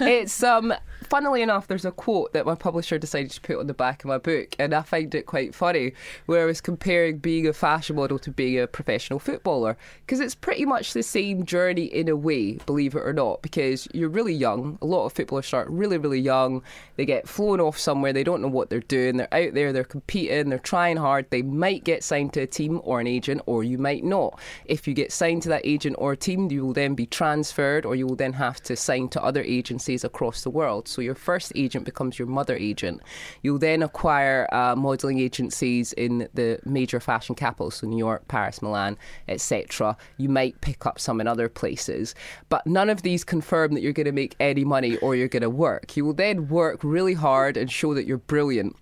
[0.00, 0.74] it's um.
[1.04, 4.08] Funnily enough, there's a quote that my publisher decided to put on the back of
[4.08, 5.92] my book, and I find it quite funny,
[6.24, 10.34] where I was comparing being a fashion model to being a professional footballer, because it's
[10.34, 14.32] pretty much the same journey in a way, believe it or not, because you're really
[14.32, 14.78] young.
[14.80, 16.62] A lot of footballers start really, really young.
[16.96, 19.84] They get flown off somewhere, they don't know what they're doing, they're out there, they're
[19.84, 21.28] competing, they're trying hard.
[21.28, 24.40] They might get signed to a team or an agent, or you might not.
[24.64, 27.94] If you get signed to that agent or team, you will then be transferred, or
[27.94, 30.88] you will then have to sign to other agencies across the world.
[30.94, 33.02] So your first agent becomes your mother agent.
[33.42, 38.62] You'll then acquire uh, modelling agencies in the major fashion capitals, so New York, Paris,
[38.62, 39.96] Milan, etc.
[40.18, 42.14] You might pick up some in other places,
[42.48, 45.42] but none of these confirm that you're going to make any money or you're going
[45.42, 45.96] to work.
[45.96, 48.76] You will then work really hard and show that you're brilliant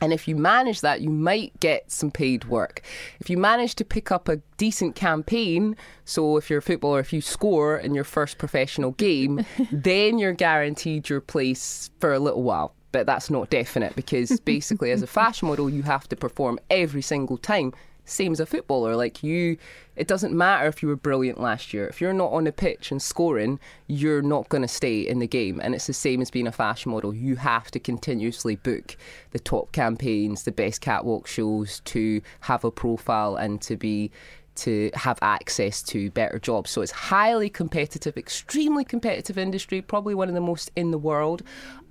[0.00, 2.82] And if you manage that, you might get some paid work.
[3.20, 7.12] If you manage to pick up a decent campaign, so if you're a footballer, if
[7.12, 12.42] you score in your first professional game, then you're guaranteed your place for a little
[12.42, 12.74] while.
[12.92, 17.02] But that's not definite because basically, as a fashion model, you have to perform every
[17.02, 17.72] single time.
[18.10, 18.96] Same as a footballer.
[18.96, 19.56] Like you,
[19.96, 21.86] it doesn't matter if you were brilliant last year.
[21.86, 25.26] If you're not on the pitch and scoring, you're not going to stay in the
[25.26, 25.60] game.
[25.62, 27.14] And it's the same as being a fashion model.
[27.14, 28.96] You have to continuously book
[29.30, 34.10] the top campaigns, the best catwalk shows to have a profile and to be
[34.56, 36.70] to have access to better jobs.
[36.70, 41.42] So it's highly competitive, extremely competitive industry, probably one of the most in the world.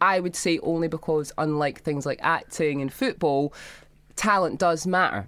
[0.02, 3.54] I would say only because unlike things like acting and football,
[4.16, 5.28] talent does matter.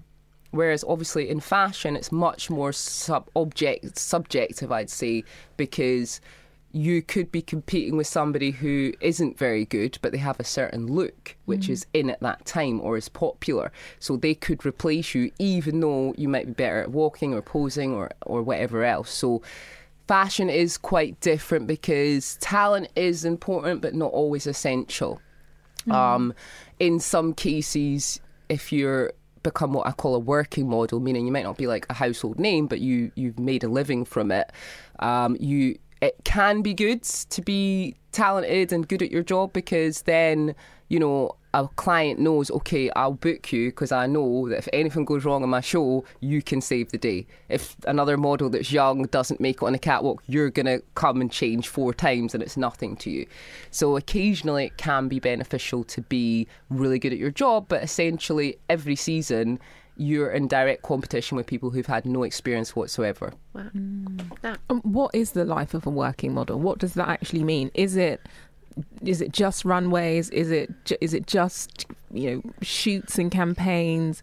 [0.51, 5.23] Whereas obviously in fashion, it's much more sub object subjective, I'd say,
[5.57, 6.21] because
[6.73, 10.87] you could be competing with somebody who isn't very good, but they have a certain
[10.87, 13.71] look which is in at that time or is popular.
[13.99, 17.93] So they could replace you, even though you might be better at walking or posing
[17.93, 19.09] or or whatever else.
[19.09, 19.41] So
[20.07, 25.21] fashion is quite different because talent is important, but not always essential.
[25.89, 26.33] Um,
[26.79, 31.43] in some cases, if you're become what I call a working model, meaning you might
[31.43, 34.51] not be like a household name, but you you've made a living from it.
[34.99, 40.01] Um, you it can be good to be talented and good at your job because
[40.01, 40.53] then
[40.89, 45.05] you know a client knows okay I'll book you because I know that if anything
[45.05, 47.27] goes wrong on my show you can save the day.
[47.49, 51.31] If another model that's young doesn't make it on a catwalk you're gonna come and
[51.31, 53.27] change four times and it's nothing to you.
[53.69, 58.57] So occasionally it can be beneficial to be really good at your job but essentially
[58.69, 59.59] every season
[60.01, 63.31] you're in direct competition with people who've had no experience whatsoever
[64.69, 66.59] Um, what is the life of a working model?
[66.59, 67.69] What does that actually mean?
[67.73, 68.19] Is it
[69.01, 70.29] is it just runways?
[70.29, 74.21] Is it ju- is it just you know shoots and campaigns?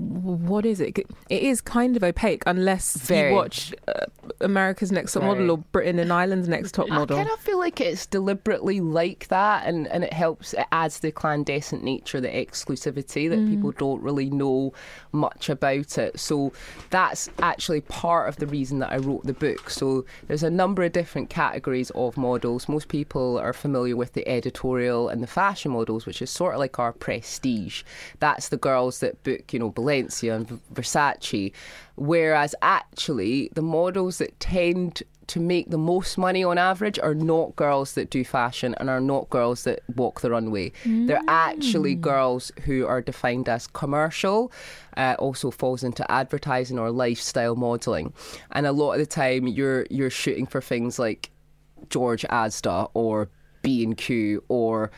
[0.00, 0.96] What is it?
[1.28, 3.30] It is kind of opaque unless Very.
[3.30, 4.06] you watch uh,
[4.40, 5.34] America's Next Top Very.
[5.34, 7.18] Model or Britain and Ireland's Next Top Model.
[7.18, 10.54] I kind of feel like it's deliberately like that, and, and it helps.
[10.54, 14.72] It adds the clandestine nature, the exclusivity that people don't really know
[15.10, 16.20] much about it.
[16.20, 16.52] So
[16.90, 19.68] that's actually part of the reason that I wrote the book.
[19.68, 22.68] So there's a number of different categories of models.
[22.68, 26.60] Most people are familiar with the editorial and the fashion models, which is sort of
[26.60, 27.82] like our prestige.
[28.20, 31.52] That's the girls that book, you know, Balenciaga and Versace.
[31.96, 37.54] Whereas actually, the models that tend to make the most money on average are not
[37.54, 40.72] girls that do fashion and are not girls that walk the runway.
[41.06, 44.50] They're actually girls who are defined as commercial,
[44.96, 48.14] uh, also falls into advertising or lifestyle modelling.
[48.52, 51.30] And a lot of the time, you're you're shooting for things like
[51.90, 53.28] George Asda or
[53.62, 54.90] B and Q or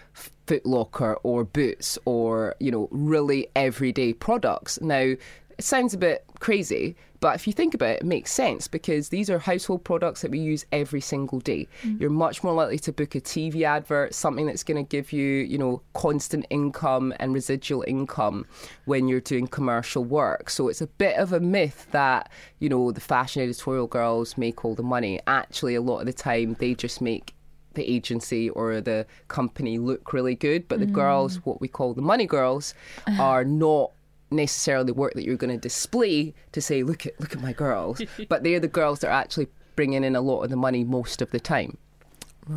[0.51, 4.81] Foot Locker or Boots or you know really everyday products.
[4.81, 5.21] Now it
[5.61, 9.31] sounds a bit crazy, but if you think about it, it makes sense because these
[9.31, 11.69] are household products that we use every single day.
[11.85, 12.01] Mm.
[12.01, 15.23] You're much more likely to book a TV advert, something that's going to give you,
[15.23, 18.45] you know, constant income and residual income
[18.87, 20.51] when you're doing commercial work.
[20.51, 24.65] So it's a bit of a myth that, you know, the fashion editorial girls make
[24.65, 25.21] all the money.
[25.29, 27.35] Actually, a lot of the time they just make
[27.75, 30.93] the agency or the company look really good, but the mm.
[30.93, 32.75] girls, what we call the money girls,
[33.07, 33.23] uh-huh.
[33.23, 33.93] are not
[34.31, 38.01] necessarily work that you're going to display to say, look at look at my girls,
[38.29, 41.23] but they're the girls that are actually bringing in a lot of the money most
[41.23, 41.79] of the time.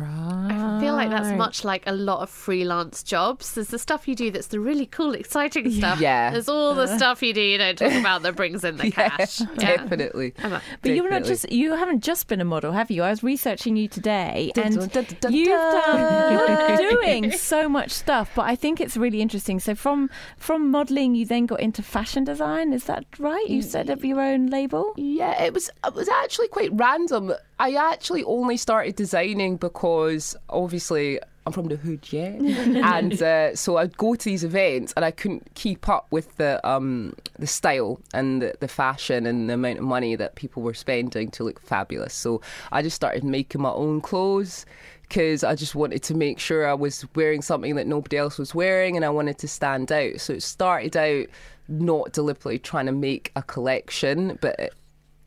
[0.02, 3.54] I feel like that's much like a lot of freelance jobs.
[3.54, 6.00] There's the stuff you do that's the really cool, exciting stuff.
[6.00, 6.30] Yeah.
[6.30, 9.40] There's all the stuff you do you don't talk about that brings in the cash.
[9.54, 9.76] Yeah.
[9.76, 10.34] Definitely.
[10.82, 13.02] But you're not just you haven't just been a model, have you?
[13.02, 18.56] I was researching you today and you've done you're doing so much stuff, but I
[18.56, 19.60] think it's really interesting.
[19.60, 23.48] So from from modeling you then got into fashion design, is that right?
[23.48, 24.92] You set up your own label?
[24.96, 27.32] Yeah, it was it was actually quite random.
[27.58, 33.76] I actually only started designing because obviously I'm from the hood, yeah, and uh, so
[33.76, 38.00] I'd go to these events and I couldn't keep up with the um, the style
[38.14, 41.60] and the, the fashion and the amount of money that people were spending to look
[41.60, 42.14] fabulous.
[42.14, 42.40] So
[42.72, 44.64] I just started making my own clothes
[45.02, 48.54] because I just wanted to make sure I was wearing something that nobody else was
[48.54, 50.20] wearing and I wanted to stand out.
[50.20, 51.26] So it started out
[51.68, 54.74] not deliberately trying to make a collection, but it,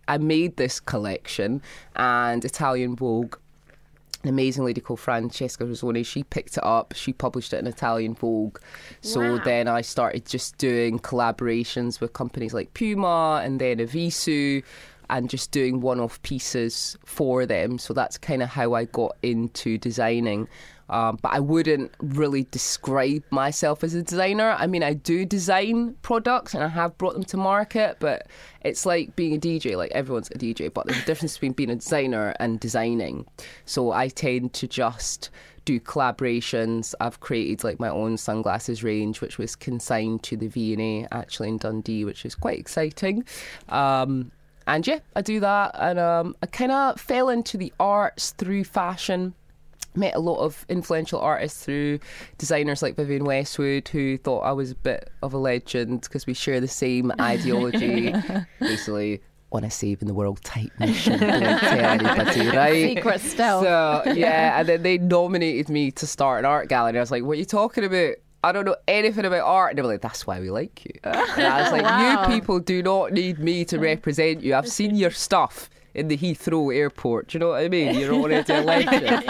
[0.08, 1.62] I made this collection
[1.96, 3.36] and Italian Vogue
[4.24, 6.06] an amazing lady called Franca Sozzani.
[6.06, 6.93] She picked it up.
[6.96, 8.58] She published it in Italian Vogue.
[9.02, 9.41] So Wow.
[9.43, 14.63] then I started just doing collaborations with companies like Puma and then Evisu
[15.10, 17.78] and just doing one off pieces for them.
[17.78, 20.48] So that's kind of how I got into designing
[20.89, 24.56] Um, but I wouldn't really describe myself as a designer.
[24.58, 28.28] I mean, I do design products and I have brought them to market, but
[28.62, 29.76] it's like being a DJ.
[29.76, 33.26] Like everyone's a DJ, but there's a difference between being a designer and designing.
[33.65, 35.30] So I tend to just
[35.65, 36.95] do collaborations.
[37.02, 41.58] I've created like my own sunglasses range, which was consigned to the V&A actually in
[41.58, 43.26] Dundee, which is quite exciting.
[43.67, 44.32] Um,
[44.65, 48.65] and yeah, I do that, and um, I kind of fell into the arts through
[48.65, 49.34] fashion.
[49.97, 51.99] Met a lot of influential artists through
[52.38, 56.33] designers like Vivienne Westwood, who thought I was a bit of a legend because we
[56.33, 58.13] share the same ideology.
[58.60, 61.19] Basically, on a saving the world type mission.
[61.19, 62.95] Don't tell anybody, right?
[62.97, 63.63] Secret stealth.
[63.63, 66.97] So yeah, and then they nominated me to start an art gallery.
[66.97, 69.71] I was like, "What are you talking about?" I don't know anything about art.
[69.71, 70.91] And they were like, that's why we like you.
[71.03, 72.27] And I was like, Wow.
[72.29, 74.53] you people do not need me to represent you.
[74.53, 77.28] I've seen your stuff in the Heathrow airport.
[77.28, 77.95] Do you know what I mean?
[77.95, 79.23] You're already a legend.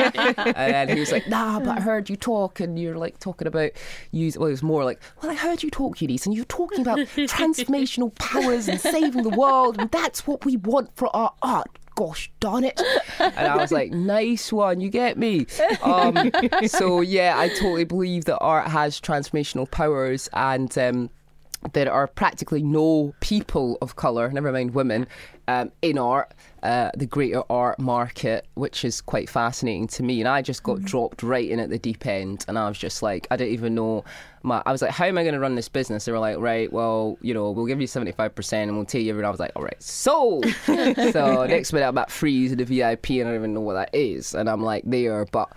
[0.58, 3.72] and he was like, nah, but I heard you talk and you're like talking about
[4.12, 6.82] use well it was more like, Well I heard you talk, Eunice, and you're talking
[6.82, 11.80] about transformational powers and saving the world and that's what we want for our art.
[11.96, 12.80] Gosh darn it.
[13.20, 15.48] And I was like, nice one, you get me.
[15.82, 16.32] Um,
[16.68, 21.10] so yeah, I totally believe that art has transformational powers and um,
[21.74, 25.08] there are practically no people of colour, never mind women,
[25.48, 26.34] um, in art,
[26.64, 30.20] uh, the greater art market, which is quite fascinating to me.
[30.20, 33.02] And I just got dropped right in at the deep end, and I was just
[33.02, 34.04] like, I didn't even know.
[34.44, 36.06] My, I was like, how am I going to run this business?
[36.06, 38.86] They were like, right, well, you know, we'll give you seventy five percent, and we'll
[38.86, 39.16] take you.
[39.16, 43.12] And I was like, all right, so, so next minute I'm at Frieze the VIP,
[43.12, 45.50] and I don't even know what that is, and I'm like there, but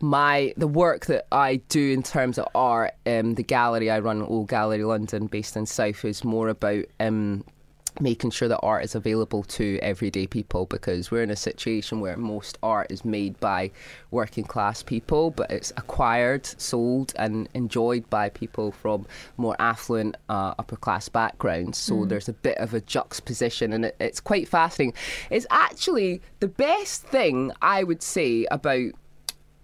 [0.00, 4.22] my the work that I do in terms of art, um, the gallery I run,
[4.22, 7.44] Old Gallery London, based in South, is more about um,
[8.00, 12.16] making sure that art is available to everyday people because we're in a situation where
[12.16, 13.70] most art is made by
[14.10, 19.06] working class people, but it's acquired, sold, and enjoyed by people from
[19.36, 21.78] more affluent uh, upper class backgrounds.
[21.78, 22.08] So Mm.
[22.08, 24.94] there's a bit of a juxtaposition, and it, it's quite fascinating.
[25.30, 28.92] It's actually the best thing I would say about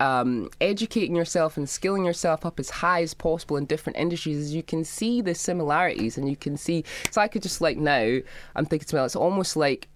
[0.05, 4.55] um, educating yourself and skilling yourself up as high as possible in different industries is
[4.55, 6.85] you can see the similarities and you can see.
[7.11, 8.19] So I could just like now,
[8.57, 9.89] I'm thinking to myself, it's almost like,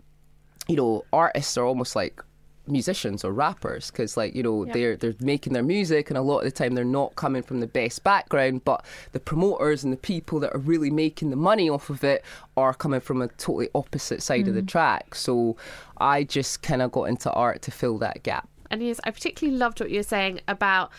[0.66, 2.22] you know, artists are almost like
[2.66, 4.72] musicians or rappers because like you know Yeah.
[4.74, 7.60] they're they're making their music and a lot of the time they're not coming from
[7.60, 11.70] the best background but the promoters and the people that are really making the money
[11.70, 12.22] off of it
[12.58, 14.68] are coming from a totally opposite side of the Mhm.
[14.68, 15.56] track so
[15.96, 19.56] i just kind of got into art to fill that gap And yes, I particularly
[19.56, 20.90] loved what you were saying about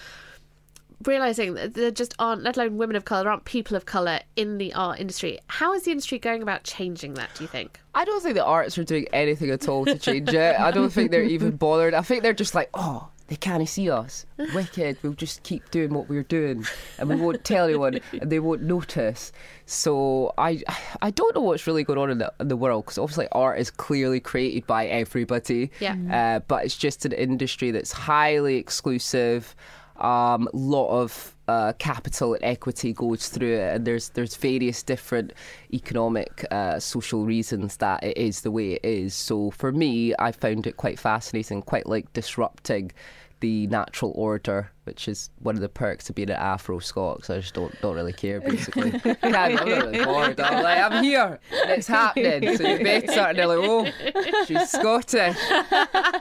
[1.06, 4.20] realizing that there just aren't, let alone women of color, there aren't people of color
[4.36, 5.40] in the art industry.
[5.48, 7.30] How is the industry going about changing that?
[7.36, 7.80] Do you think?
[7.96, 10.60] I don't think the arts are doing anything at all to change it.
[10.60, 11.94] I don't think they're even bothered.
[11.94, 14.26] I think they're just like, oh, they can't see us.
[14.56, 14.98] Wicked.
[15.04, 16.66] We'll just keep doing what we're doing,
[16.98, 19.32] and we won't tell anyone, and they won't notice.
[19.68, 20.62] So I,
[21.02, 23.60] I don't know what's really going on in the in the world because obviously art
[23.60, 25.72] is clearly created by everybody.
[25.80, 25.96] Yeah.
[26.12, 29.56] Uh, but it's just an industry that's highly exclusive.
[29.98, 35.34] Um, lot of uh, capital and equity goes through it, and there's there's various different
[35.74, 39.14] economic, uh, social reasons that it is the way it is.
[39.14, 42.92] So for me, I found it quite fascinating, quite like disrupting
[43.40, 47.26] the natural order, which is one of the perks of being an Afro Scot.
[47.26, 48.94] So I just don't don't really care basically.
[49.24, 50.40] I'm not really bored.
[50.40, 52.58] I'm like I'm here, and it's happening.
[52.58, 55.38] So you better, and they're like, oh, she's Scottish.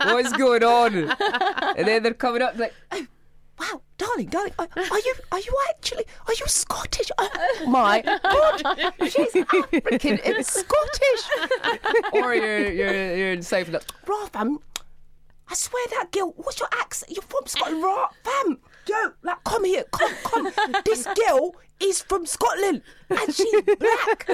[0.04, 0.94] What's going on?
[1.76, 2.74] And then they're coming up like.
[2.92, 3.06] "Oh,
[3.60, 7.10] Wow, darling, darling, are, are you are you actually are you Scottish?
[7.18, 7.28] Oh
[7.66, 8.62] my God,
[9.10, 11.22] she's African and Scottish.
[12.12, 14.60] or you're you're you're in South like, raw fam.
[15.50, 16.34] I swear that girl.
[16.36, 17.12] What's your accent?
[17.12, 18.58] You're from Scotland, raw fam.
[18.88, 20.52] Yo, like, come here, come, come.
[20.84, 24.26] This girl is from Scotland and she's black.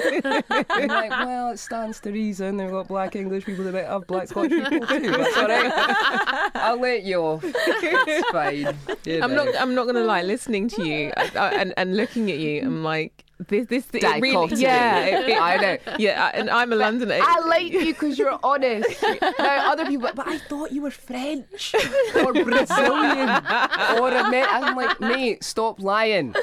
[0.71, 2.57] I'm like, well, it stands to reason.
[2.57, 5.11] They've got black English people, they might have black Scottish people too.
[5.11, 6.51] That's all right.
[6.55, 7.43] I'll let you off.
[7.45, 8.77] It's fine.
[9.05, 9.49] you I'm not.
[9.59, 10.23] I'm not gonna lie.
[10.23, 13.67] Listening to you uh, uh, and and looking at you, I'm like this.
[13.67, 14.57] This it really.
[14.57, 15.01] Yeah.
[15.05, 15.77] it- it- I know.
[15.99, 17.19] Yeah, and I'm a Londoner.
[17.23, 19.03] I like you because you're honest.
[19.39, 21.75] now other people, but I thought you were French
[22.17, 23.29] or Brazilian
[24.01, 26.35] or Amer- I'm like, mate, stop lying.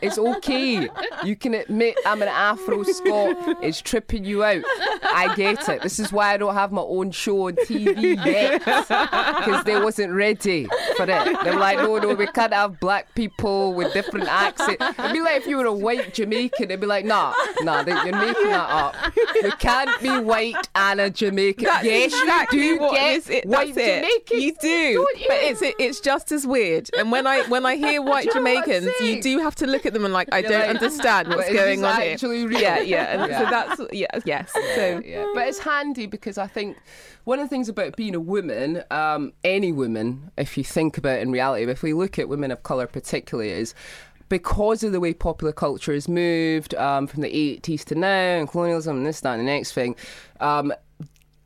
[0.00, 0.88] It's okay.
[1.24, 3.62] You can admit I'm an Afro Scot.
[3.62, 4.62] It's tripping you out.
[5.02, 5.82] I get it.
[5.82, 10.12] This is why I don't have my own show on TV yet because they wasn't
[10.12, 11.38] ready for it.
[11.44, 14.82] They were like, no, no, we can't have black people with different accents.
[14.98, 16.68] It'd be like if you were a white Jamaican.
[16.68, 18.96] They'd be like, nah, nah, they- you're making that up.
[19.42, 21.64] You can't be white and a Jamaican.
[21.64, 23.46] That's yes, exactly you do what get is it.
[23.46, 24.02] white That's it.
[24.02, 24.42] Jamaicans.
[24.42, 25.06] You do, you?
[25.28, 26.90] but it's it's just as weird.
[26.96, 29.38] And when I when I hear white Do you know what I'm Jamaicans, you do
[29.40, 32.00] have to look at them and like, I You're don't like, understand what's going on
[32.00, 32.12] here.
[32.12, 32.60] actually real?
[32.60, 33.04] Yeah, yeah.
[33.22, 33.38] And Yeah.
[33.38, 34.52] so that's yeah, yes.
[34.52, 35.26] So yeah.
[35.34, 36.76] But it's handy because I think
[37.24, 41.18] one of the things about being a woman, um, any woman, if you think about
[41.18, 43.74] it in reality, if we look at women of colour particularly, is
[44.28, 47.28] because of the way popular culture has moved um, from the
[47.60, 48.08] 80s to now
[48.38, 49.96] and colonialism and this, that, and the next thing.
[50.40, 50.72] Um,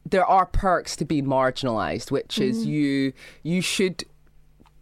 [0.05, 2.71] there are perks to being marginalised, which is Mhm.
[2.71, 3.13] you
[3.45, 4.05] you should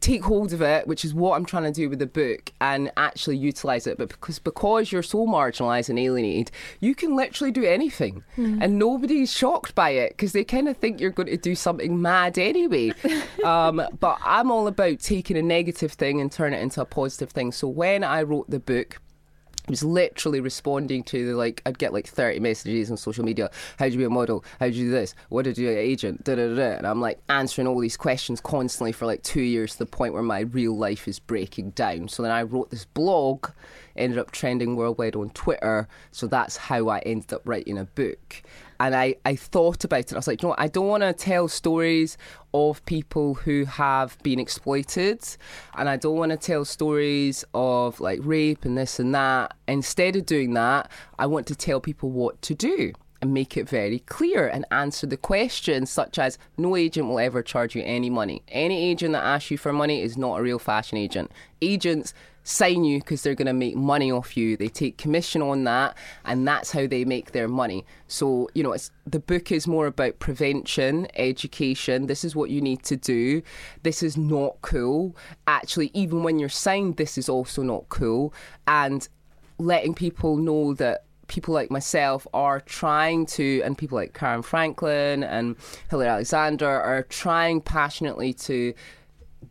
[0.01, 2.91] take hold of it, which is what I'm trying to do with the book, and
[2.97, 3.99] actually utilize it.
[3.99, 8.59] But because because you're so marginalized and alienated, you can literally do anything, Mm.
[8.63, 12.01] and nobody's shocked by it because they kind of think you're going to do something
[12.01, 12.93] mad anyway.
[13.45, 17.31] um, but I'm all about taking a negative thing and turn it into a positive
[17.31, 17.53] thing.
[17.53, 19.01] So when I wrote the book.
[19.71, 23.51] Was literally responding to the like I'd get like 30 messages on social media.
[23.79, 24.45] How do you be a model?
[24.59, 25.15] How do you do this?
[25.29, 26.25] What did you do agent?
[26.25, 26.77] Da, da, da.
[26.77, 30.13] And I'm like answering all these questions constantly for like two years to the point
[30.13, 32.09] where my real life is breaking down.
[32.09, 33.49] So then I wrote this blog,
[33.97, 35.89] ended up trending worldwide on Twitter.
[36.11, 38.43] So that's how I ended up writing a book.
[38.81, 40.13] And I, I thought about it.
[40.15, 40.61] I was like, you know what?
[40.61, 42.17] I don't want to tell stories
[42.55, 45.21] of people who have been exploited.
[45.77, 49.55] And I don't want to tell stories of like rape and this and that.
[49.69, 53.69] Instead of doing that, I want to tell people what to do and make it
[53.69, 58.09] very clear and answer the questions such as no agent will ever charge you any
[58.09, 58.43] money.
[58.49, 61.31] Any agent that asks you for money is not a real fashion agent.
[61.61, 64.57] Agents sign you because they're going to make money off you.
[64.57, 67.85] They take commission on that, and that's how they make their money.
[68.09, 72.07] So, you know, it's, the book is more about prevention, education.
[72.07, 73.43] This is what you need to do.
[73.83, 75.17] This is not cool.
[75.47, 78.33] Actually, even when you're signed, this is also not cool.
[78.67, 79.07] And
[79.59, 85.23] letting people know that people like myself are trying to, and people like Karen Franklin
[85.23, 85.55] and
[85.89, 88.75] Hilary Alexander are trying passionately to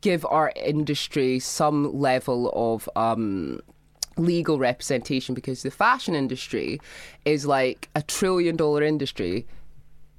[0.02, 3.62] give our industry some level of um,
[4.18, 6.80] legal representation because the fashion industry
[7.26, 9.46] is like a trillion dollar industry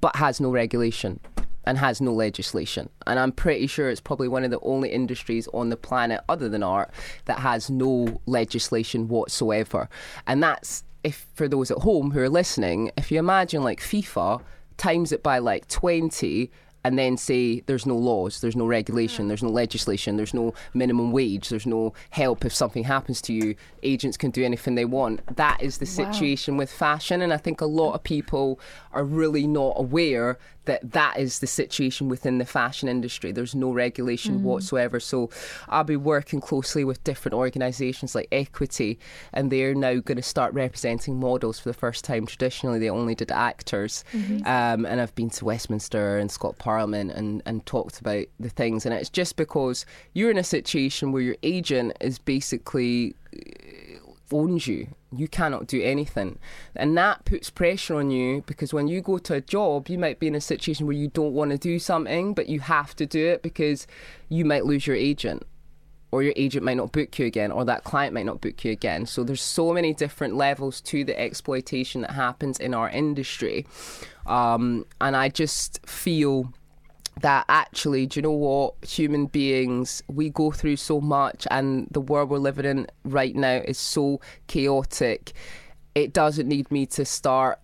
[0.00, 1.20] but has no regulation
[1.64, 2.88] and has no legislation.
[3.06, 6.48] And I'm pretty sure it's probably one of the only industries on the planet other
[6.48, 6.90] than art
[7.26, 9.88] that has no legislation whatsoever.
[10.26, 14.42] And that's if for those at home who are listening, if you imagine like FIFA
[14.76, 16.50] times it by like 20
[16.84, 19.28] and then say there's no laws, there's no regulation, mm.
[19.28, 23.54] there's no legislation, there's no minimum wage, there's no help if something happens to you,
[23.82, 25.20] agents can do anything they want.
[25.36, 26.12] That is the Wow.
[26.12, 28.58] situation with fashion, and I think a lot of people
[28.92, 33.32] are really not aware that that is the situation within the fashion industry.
[33.32, 34.42] There's no regulation Mm.
[34.42, 35.00] whatsoever.
[35.00, 35.30] So
[35.68, 38.98] I'll be working closely with different organisations like Equity,
[39.32, 42.26] and they're now going to start representing models for the first time.
[42.26, 44.46] Traditionally, they only did actors, Mhm.
[44.46, 48.84] um, and I've been to Westminster and Scott Parliament and, and talked about the things.
[48.84, 53.14] And it's just because you're in a situation where your agent is basically
[54.32, 54.88] owns you.
[55.16, 56.38] You cannot do anything.
[56.76, 60.20] And that puts pressure on you because when you go to a job, you might
[60.20, 63.06] be in a situation where you don't want to do something, but you have to
[63.06, 63.86] do it because
[64.28, 65.44] you might lose your agent.
[66.12, 68.72] Or your agent might not book you again, or that client might not book you
[68.72, 69.06] again.
[69.06, 73.64] So there's so many different levels to the exploitation that happens in our industry,
[74.26, 76.52] um, and I just feel
[77.20, 78.74] that actually, do you know what?
[78.84, 83.56] Human beings, we go through so much, and the world we're living in right now
[83.56, 85.32] is so chaotic.
[85.94, 87.60] It doesn't need me to start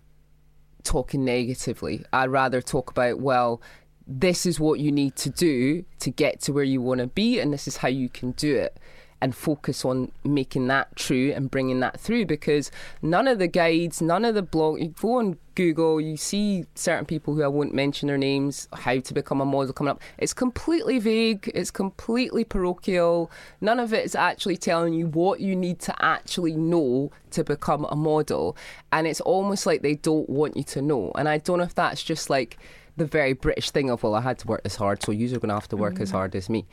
[0.83, 2.05] talking negatively.
[2.13, 3.61] I'd rather talk about, well,
[4.05, 7.39] this is what you need to do to get to where you want to be,
[7.39, 8.79] and this is how you can do it.
[9.19, 12.69] And focus on making that true and bringing that through because
[13.01, 17.07] none of the guides, none of the blog, you go on Google, you see certain
[17.07, 20.01] people who I won't mention their names, how to become a model coming up.
[20.19, 23.31] It's completely vague, it's completely parochial.
[23.59, 27.87] None of it is actually telling you what you need to actually know to become
[27.89, 28.55] a model.
[28.91, 31.11] And it's almost like they don't want you to know.
[31.15, 32.59] And I don't know if that's just like
[32.97, 35.49] the very British thing of, well, I had to work this hard, so you're going
[35.49, 36.13] to have to work as Mhm.
[36.13, 36.67] hard as me.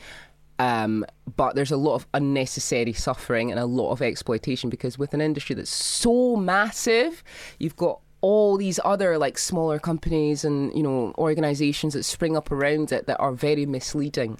[0.58, 1.04] Um,
[1.36, 5.20] but there's a lot of unnecessary suffering and a lot of exploitation because with an
[5.20, 7.24] industry that's so massive,
[7.58, 12.50] you've got all these other like smaller companies and you know organizations that spring up
[12.50, 14.38] around it that are very misleading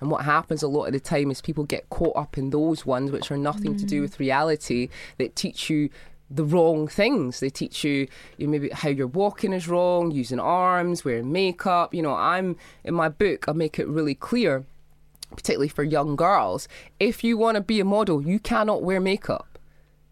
[0.00, 2.84] And what happens a lot of the time is people get caught up in those
[2.84, 4.88] ones which are nothing to do with reality
[5.18, 5.90] that teach you
[6.30, 7.40] the wrong things.
[7.40, 8.06] They teach you,
[8.36, 11.92] you know, maybe how you're walking is wrong, using arms, wearing makeup.
[11.92, 14.64] You know, I'm in my book, I make it really clear,
[15.30, 16.68] particularly for young girls,
[16.98, 19.46] if you want to be a model, you cannot wear makeup.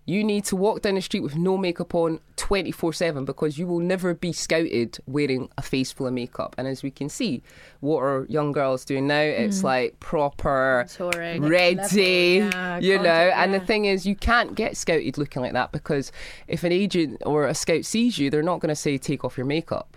[0.06, 3.66] You need to walk down the street with no makeup on 24 7 because you
[3.66, 6.54] will never be scouted wearing a face full of makeup.
[6.56, 7.42] And as we can see,
[7.80, 9.20] what are young girls doing now?
[9.20, 9.64] It's Mm.
[9.64, 11.42] like proper, Touring.
[11.42, 13.10] ready, Yeah, you know.
[13.34, 16.10] And the thing is, you can't get scouted looking like that because
[16.46, 19.36] if an agent or a scout sees you, they're not going to say, take off
[19.36, 19.94] your makeup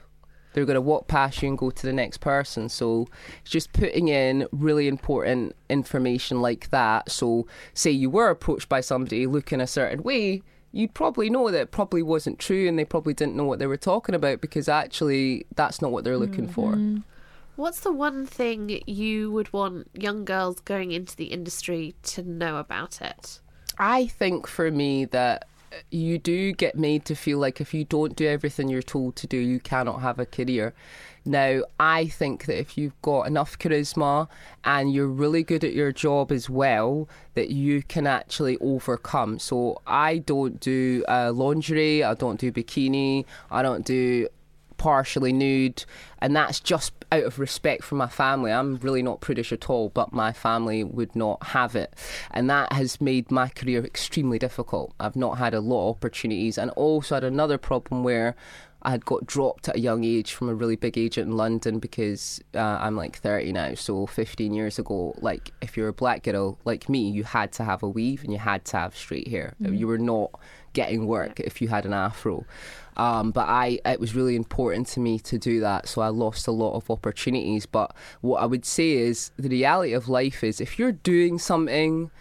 [0.54, 2.70] they're going to walk past you and go to the next person.
[2.70, 3.08] So
[3.42, 7.12] it's just putting in really important information like that.
[7.12, 10.42] So, say you were approached by somebody looking a certain way,
[10.72, 13.68] you'd probably know that it probably wasn't true and they probably didn't know what they
[13.68, 16.74] were talking about because actually that's not what they're looking for.
[16.74, 17.00] Mm-hmm.
[17.58, 22.58] What's the one thing you would want young girls going into the industry to know
[22.58, 23.40] about it?
[23.78, 25.48] I think for me that
[25.90, 29.28] you do get made to feel like if you don't do everything you're told to
[29.28, 30.74] do, you cannot have a career.
[31.24, 34.28] Now, I think that if you've got enough charisma
[34.64, 39.38] and you're really good at your job as well, that you can actually overcome.
[39.38, 44.28] So, I don't do uh, lingerie, I don't do bikini, I don't do
[44.82, 45.86] partially nude,
[46.24, 48.52] and that's just out of respect for my family.
[48.52, 51.94] I'm really not prudish at all, but my family would not have it,
[52.32, 54.96] and that has made my career extremely difficult.
[55.00, 58.36] I've not had a lot of opportunities, and also had another problem where.
[58.84, 61.78] I had got dropped at a young age from a really big agent in London
[61.78, 63.76] because uh, I'm like 30 now.
[63.76, 67.64] So 15 years ago, like if you're a black girl like me, you had to
[67.64, 69.54] have a weave and you had to have straight hair.
[69.62, 69.78] Mm.
[69.78, 70.32] You were not
[70.74, 72.44] getting work if you had an afro.
[72.98, 76.48] Um, but I, it was really important to me to do that, so I lost
[76.48, 77.66] a lot of opportunities.
[77.66, 82.12] But what I would say is the reality of life is if you're doing something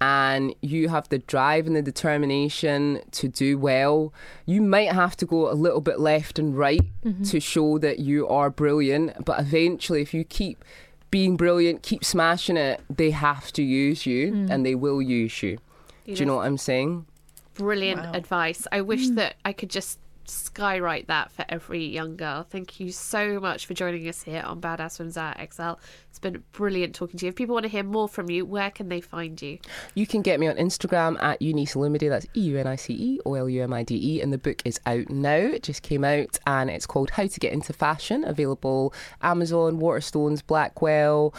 [0.00, 4.12] and you have the drive and the determination to do well,
[4.46, 7.28] you might have to go a little bit left and right Mhm.
[7.30, 9.24] to show that you are brilliant.
[9.24, 10.64] But eventually, if you keep
[11.10, 14.50] being brilliant, keep smashing it, they have to use you Mm.
[14.50, 15.58] and they will use you.
[16.04, 17.06] You Do you know- know what I'm saying?
[17.54, 18.66] Brilliant advice.
[18.70, 19.98] I wish that I could just
[20.28, 22.42] skywrite that for every young girl.
[22.42, 25.72] Thank you so much for joining us here on Badass from Zara XL.
[26.10, 27.30] It's been brilliant talking to you.
[27.30, 29.58] If people want to hear more from you, where can they find you?
[29.94, 32.08] You can get me on Instagram at Eunice Olumide.
[32.08, 34.20] That's E U N I C E O L U M I D E.
[34.20, 35.36] And the book is out now.
[35.36, 38.24] It just came out and it's called How to Get Into Fashion.
[38.24, 41.34] Available Amazon, Waterstones, Blackwell,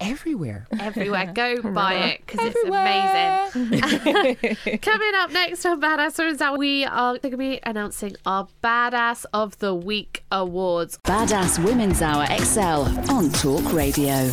[0.00, 0.66] everywhere.
[0.78, 1.26] Everywhere.
[1.34, 4.78] Go buy it because it's amazing.
[4.80, 9.24] Coming up next on Badass from Zara, we are going to be announcing our Badass
[9.32, 10.98] of the Week awards.
[11.04, 14.28] Badass Women's Hour XL on Talk Radio.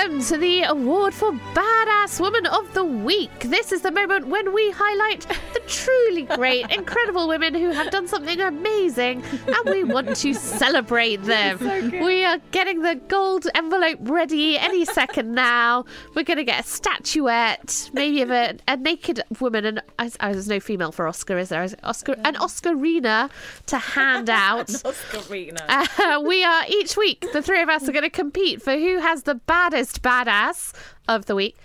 [0.00, 3.38] Welcome to the award for Badass Woman of the Week.
[3.40, 8.08] This is the moment when we highlight the truly great, incredible women who have done
[8.08, 11.90] something amazing and we want to celebrate them.
[12.02, 15.84] we are getting the gold envelope ready any second now.
[16.14, 20.32] We're going to get a statuette, maybe of a, a naked woman, and I, I,
[20.32, 21.62] there's no female for Oscar, is there?
[21.62, 23.30] Is Oscar, an Oscarina
[23.66, 24.70] to hand out.
[25.68, 28.98] Uh, we are each week, the three of us are going to compete for who
[28.98, 30.72] has the baddest badass
[31.08, 31.56] of the week.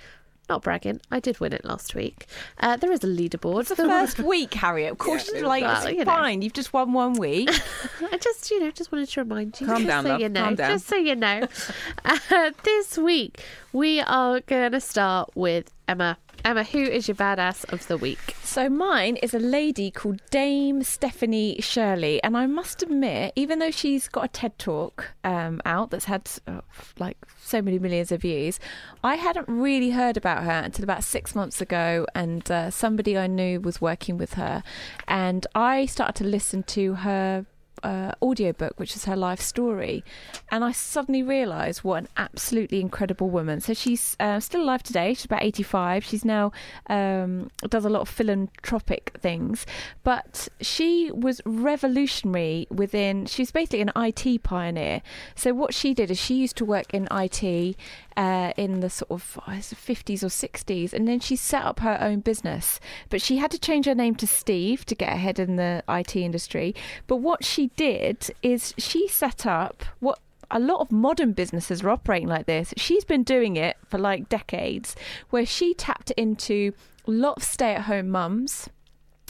[0.47, 2.27] Not bragging, I did win it last week.
[2.59, 3.61] Uh, there is a leaderboard.
[3.61, 4.91] It's the first week, Harriet.
[4.91, 6.05] Of course, Yeah, you're like well, it's you know.
[6.05, 6.43] fine.
[6.43, 7.49] You've just won one week.
[8.11, 9.65] I just, you know, just wanted to remind you.
[9.65, 10.43] Calm just down, so love, you know.
[10.43, 10.69] calm down.
[10.71, 11.47] Just so you know.
[12.05, 16.17] Uh, this week, we are going to start with Emma.
[16.45, 18.35] Emma, who is your badass of the week?
[18.43, 23.71] So mine is a lady called Dame Stephanie Shirley, and I must admit, even though
[23.71, 26.61] she's got a TED talk um, out that's had uh,
[26.99, 28.59] like so many millions of views,
[29.03, 33.25] I hadn't really heard about her until about six months ago, and uh, somebody I
[33.25, 34.61] knew was working with her,
[35.07, 37.47] and I started to listen to her
[37.83, 40.03] uh, audiobook, which is her life story.
[40.49, 43.61] And I suddenly realised what an absolutely incredible woman.
[43.61, 45.13] So she's uh, still alive today.
[45.13, 46.03] She's about 85.
[46.03, 46.51] She's now
[46.87, 49.65] um, does a lot of philanthropic things.
[50.03, 55.01] But she was revolutionary within, she was basically an IT pioneer.
[55.35, 57.75] So what she did is she used to work in IT
[58.17, 61.97] uh, in the sort of oh, 50s or 60s, and then she set up her
[62.01, 62.79] own business.
[63.09, 66.15] But she had to change her name to Steve to get ahead in the IT
[66.15, 66.73] industry.
[67.07, 70.19] But what she did is she set up what
[70.51, 72.73] a lot of modern businesses are operating like this.
[72.77, 74.95] She's been doing it for like decades,
[75.29, 76.73] where she tapped into
[77.07, 78.69] a lot of stay-at-home mums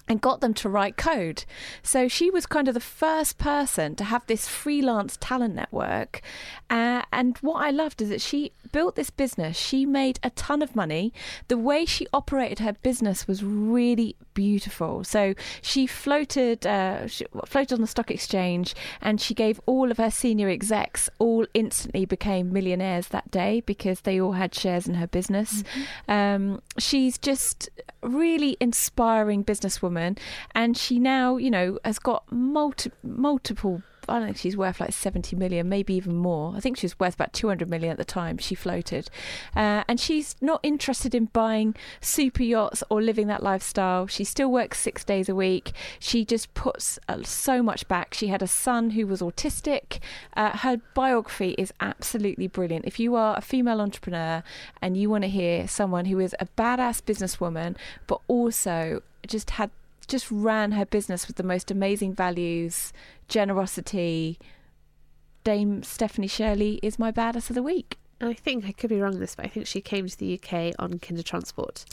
[0.08, 1.46] and got them to write code.
[1.82, 6.22] So she was kind of the first person to have this freelance talent network.
[6.70, 9.58] Uh, and what I loved is that she built this business.
[9.58, 11.12] She made a ton of money.
[11.48, 15.04] The way she operated her business was really beautiful.
[15.04, 15.34] So
[15.64, 20.12] she floated, uh, she floated on the stock exchange, and she gave all of her
[20.12, 25.08] senior execs all instantly became millionaires that day because they all had shares in her
[25.08, 25.64] business.
[26.08, 27.70] Um, she's just
[28.04, 30.20] really inspiring businesswoman,
[30.54, 33.82] and she now, you know, has got multi- multiple.
[34.08, 36.54] I don't think she's worth like 70 million, maybe even more.
[36.56, 39.10] I think she's worth about 200 million at the time she floated.
[39.56, 44.08] Uh, and she's not interested in buying super yachts or living that lifestyle.
[44.08, 45.72] She still works six days a week.
[46.00, 48.14] She just puts uh, so much back.
[48.14, 50.00] She had a son who was autistic.
[50.36, 52.86] Uh, her biography is absolutely brilliant.
[52.86, 54.44] If you are a female entrepreneur
[54.82, 57.76] and you want to hear someone who is a badass businesswoman,
[58.08, 59.72] but also just had
[60.08, 62.94] just ran her business with the most amazing values,
[63.28, 64.40] generosity.
[65.44, 67.98] Dame Stephanie Shirley is my badass of the week.
[68.20, 70.40] And I think I could be wrong this, but I think she came to the
[70.42, 71.86] UK on Kindertransport.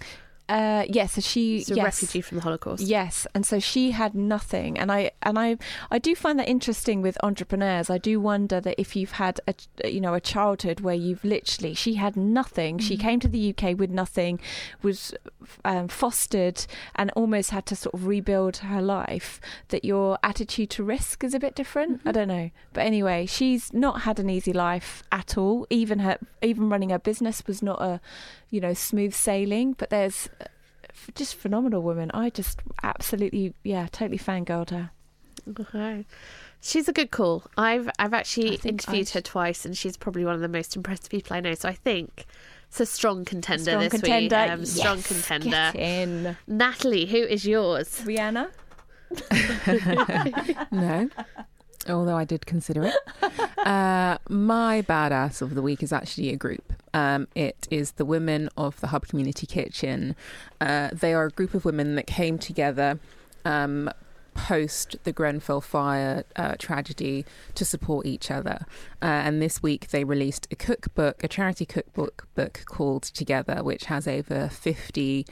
[0.53, 1.84] Uh, yes, so she She's a yes.
[1.84, 2.82] refugee from the Holocaust.
[2.82, 5.57] Yes, and so she had nothing, and I and I
[5.90, 7.88] I do find that interesting with entrepreneurs.
[7.88, 9.55] I do wonder that if you've had a
[9.88, 13.78] you know a childhood where you've literally she had nothing, she came to the UK
[13.78, 14.40] with nothing,
[14.82, 15.14] was
[15.64, 19.40] um, fostered, and almost had to sort of rebuild her life.
[19.68, 22.03] That your attitude to risk is a bit different.
[22.05, 25.66] I don't know, but anyway, she's not had an easy life at all.
[25.70, 28.03] Even her even running her business was not a
[28.53, 29.72] you know smooth sailing.
[29.72, 30.28] But there's
[31.16, 32.12] just phenomenal woman.
[32.14, 34.90] I just absolutely, yeah, totally fangirled her.
[35.59, 36.07] Okay.
[36.61, 37.42] She's a good call.
[37.59, 41.11] I've I've actually interviewed I- her twice, and she's probably one of the most impressive
[41.11, 41.55] people I know.
[41.55, 42.26] So I think
[42.68, 44.40] it's a strong contender Strong this contender.
[44.42, 44.50] week.
[44.50, 45.50] Um, strong contender.
[45.72, 46.36] get in.
[46.46, 48.00] Natalie, who is yours?
[48.05, 48.50] Rihanna.
[50.70, 51.09] no.
[51.88, 52.94] Although I did consider it.
[53.59, 56.72] Uh, my badass of the week is actually a group.
[56.95, 60.14] Um, it is the women of the Hub Community Kitchen.
[60.61, 62.99] Uh, they are a group of women that came together
[63.45, 63.90] um,
[64.34, 67.24] post the Grenfell fire uh, tragedy
[67.55, 68.66] to support each other.
[69.01, 73.86] Uh, and this week they released a cookbook, a charity cookbook book called Together, which
[73.86, 75.26] has over 50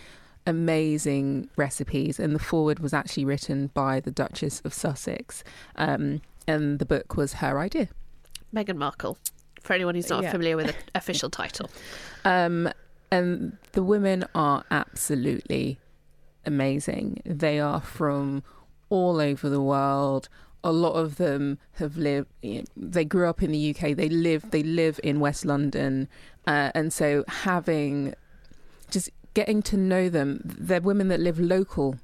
[0.46, 2.18] amazing recipes.
[2.18, 5.44] And the foreword was actually written by the Duchess of Sussex.
[5.76, 7.88] Um, and the book was her idea.
[8.54, 9.18] Meghan Markle.
[9.60, 10.32] For anyone who's not Yeah.
[10.32, 11.70] familiar with the official title.
[12.24, 12.68] Um,
[13.10, 15.78] and the women are absolutely
[16.46, 17.20] amazing.
[17.24, 18.42] They are from
[18.88, 20.28] all over the world.
[20.62, 22.28] A lot of them have lived.
[22.42, 23.96] You know, they grew up in the UK.
[23.96, 24.50] They live.
[24.50, 26.06] They live in West London,
[26.46, 28.14] uh, and so having
[28.90, 30.40] just getting to know them.
[30.44, 31.96] They're women that live local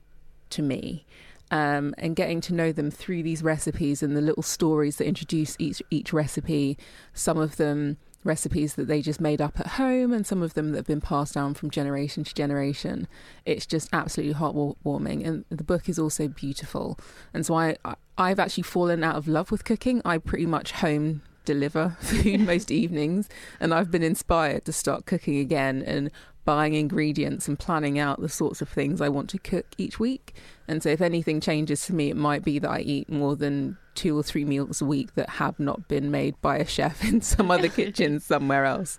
[0.51, 1.05] to me.
[1.51, 5.55] Um, and getting to know them through these recipes and the little stories that introduce
[5.61, 6.77] each each recipe.
[7.13, 10.73] Some of them recipes that they just made up at home, and some of them
[10.73, 13.07] that have been passed down from generation to generation.
[13.47, 16.99] It's just absolutely heartwarming, and the book is also beautiful.
[17.33, 17.77] And so I,
[18.19, 20.03] I've actually fallen out of love with cooking.
[20.05, 23.29] I pretty much home deliver food most evenings,
[23.61, 26.11] and I've been inspired to start cooking again and
[26.47, 30.35] buying ingredients and planning out the sorts of things I want to cook each week.
[30.67, 33.77] And so, if anything changes for me, it might be that I eat more than
[33.95, 37.21] two or three meals a week that have not been made by a chef in
[37.21, 38.99] some other kitchen somewhere else.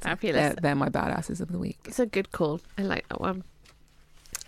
[0.00, 0.36] Fabulous.
[0.36, 1.78] They're, they're my badasses of the week.
[1.84, 2.60] It's a good call.
[2.76, 3.44] I like that one.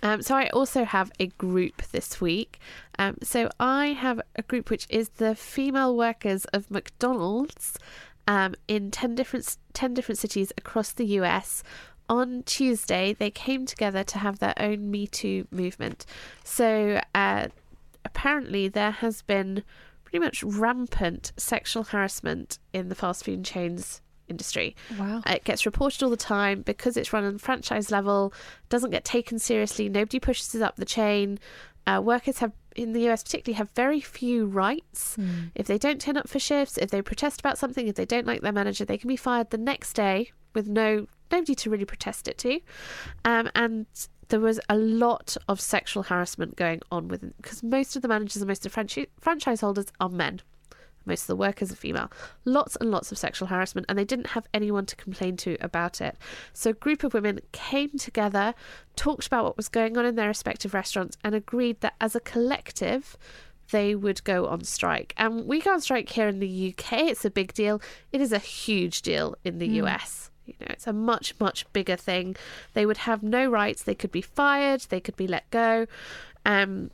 [0.02, 2.60] Um, so I also have a group this week.
[2.98, 7.78] Um, so I have a group which is the female workers of McDonald's
[8.28, 11.62] um, in ten different ten different cities across the US.
[12.08, 16.06] On Tuesday, they came together to have their own Me Too movement.
[16.42, 17.48] So uh,
[18.04, 19.62] apparently, there has been
[20.04, 24.74] pretty much rampant sexual harassment in the fast food chains industry.
[24.98, 25.22] Wow.
[25.26, 28.32] It gets reported all the time because it's run on franchise level,
[28.68, 31.38] doesn't get taken seriously, nobody pushes it up the chain.
[31.86, 35.16] Uh, workers have, in the US particularly, have very few rights.
[35.54, 38.26] If they don't turn up for shifts, if they protest about something, if they don't
[38.26, 41.84] like their manager, they can be fired the next day with no nobody to really
[41.84, 42.60] protest it to.
[43.24, 43.86] Um, and
[44.28, 48.36] there was a lot of sexual harassment going on with because most of the managers
[48.36, 50.40] and most of the franchi- franchise holders are men.
[51.08, 52.12] Most of the workers are female.
[52.44, 56.02] Lots and lots of sexual harassment, and they didn't have anyone to complain to about
[56.02, 56.18] it.
[56.52, 58.54] So, a group of women came together,
[58.94, 62.20] talked about what was going on in their respective restaurants, and agreed that as a
[62.20, 63.16] collective,
[63.70, 65.14] they would go on strike.
[65.16, 67.04] And we go on strike here in the UK.
[67.04, 67.80] It's a big deal.
[68.12, 70.27] It is a huge deal in the US.
[70.48, 72.34] You know, it's a much, much bigger thing.
[72.74, 73.82] They would have no rights.
[73.82, 74.80] They could be fired.
[74.88, 75.86] They could be let go.
[76.46, 76.90] Um,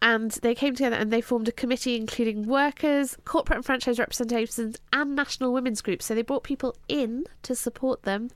[0.00, 4.76] and they came together and they formed a committee including workers, corporate and franchise representations,
[4.92, 6.06] and national women's groups.
[6.06, 8.30] So they brought people in to support them.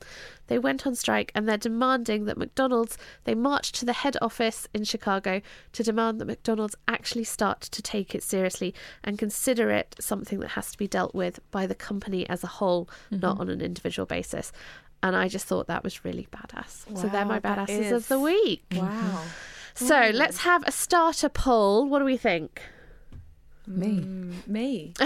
[0.47, 4.67] They went on strike and they're demanding that McDonald's, they marched to the head office
[4.73, 5.41] in Chicago
[5.71, 10.49] to demand that McDonald's actually start to take it seriously and consider it something that
[10.49, 13.39] has to be dealt with by the company as a whole, not Mhm.
[13.39, 14.51] on an individual basis.
[15.01, 16.85] And I just thought that was really badass.
[16.97, 18.63] so they're my badasses of the week.
[18.73, 19.21] Wow.
[19.75, 20.11] So Ooh.
[20.11, 21.87] let's have a starter poll.
[21.89, 22.61] What do we think?
[23.65, 24.05] Me.
[24.45, 24.93] me.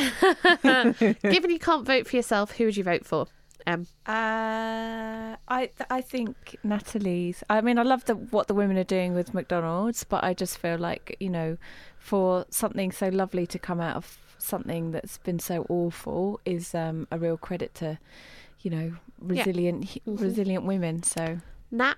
[0.63, 3.27] Given you can't vote for yourself, who would you vote for?
[3.67, 7.43] Um, Uh, I I think Natalie's.
[7.49, 10.57] I mean, I love the what the women are doing with McDonald's, but I just
[10.57, 11.57] feel like you know,
[11.99, 17.07] for something so lovely to come out of something that's been so awful is um,
[17.11, 17.99] a real credit to,
[18.61, 19.43] you know, Yeah.
[19.43, 20.21] resilient Mhm.
[20.21, 21.03] resilient women.
[21.03, 21.39] So
[21.71, 21.97] Nat,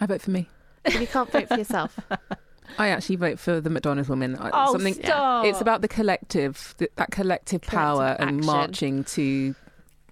[0.00, 0.48] I vote for me.
[0.94, 1.98] You can't vote for yourself.
[2.78, 4.36] I actually vote for the McDonald's women.
[4.40, 4.94] Oh, Something.
[4.94, 5.46] stop.
[5.46, 9.54] It's about the collective, th- that collective power Collective and marching to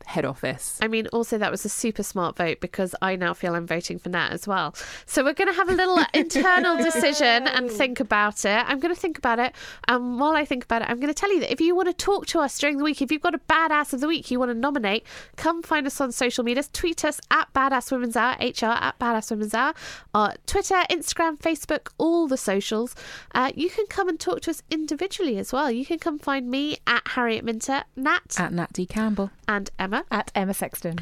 [0.07, 0.79] head office.
[0.81, 3.99] I mean, also that was a super smart vote because I now feel I'm voting
[3.99, 4.75] for Nat as well.
[5.05, 8.65] So we're going to have a little internal decision and think about it.
[8.69, 9.53] I'm going to think about it,
[9.89, 11.89] and while I think about it, I'm going to tell you that if you want
[11.89, 14.31] to talk to us during the week, if you've got a badass of the week
[14.31, 15.05] you want to nominate,
[15.37, 16.63] come find us on social media.
[16.73, 19.75] Tweet us at Badass Women's Hour, HR at Badass Women's Hour,
[20.15, 22.95] uh, Twitter, Instagram, Facebook, all the socials.
[23.35, 25.71] Uh, you can come and talk to us individually as well.
[25.71, 29.31] You can come find me at Harriet Minter, Nat At Nat D Campbell.
[29.49, 29.96] and Emma.
[30.11, 30.99] At Emma Sexton.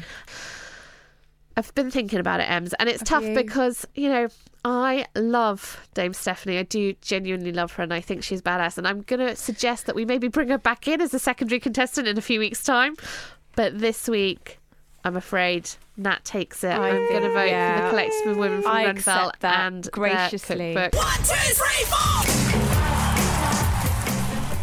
[1.57, 3.33] I've been thinking about it, Ems, and it's Have tough you?
[3.35, 4.27] because, you know,
[4.65, 6.57] I love Dame Stephanie.
[6.57, 8.77] I do genuinely love her, and I think she's badass.
[8.77, 11.61] And I'm going to suggest that we maybe bring her back in as a secondary
[11.61, 12.95] contestant in a few weeks' time.
[13.55, 14.59] But this week,
[15.05, 16.71] I'm afraid Nat takes it.
[16.71, 19.39] I I'm going to think- vote for the collective of women from I Grenfell accept
[19.41, 20.73] that and graciously.
[20.73, 21.01] cookbook.
[21.01, 22.64] One, two, three, four.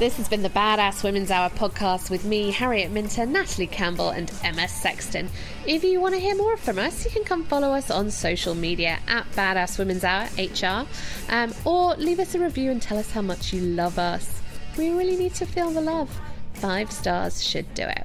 [0.03, 4.32] This has been the Badass Women's Hour podcast with me, Harriet Minter, Natalie Campbell, and
[4.42, 5.30] Emma Sexton.
[5.64, 8.57] If you want to hear more from us, you can come follow us on social
[8.57, 10.88] media at Badass Women's Hour HR,
[11.32, 14.42] um, or leave us a review and tell us how much you love us.
[14.76, 16.11] We really need to feel the love.
[16.55, 18.05] Five stars should do it.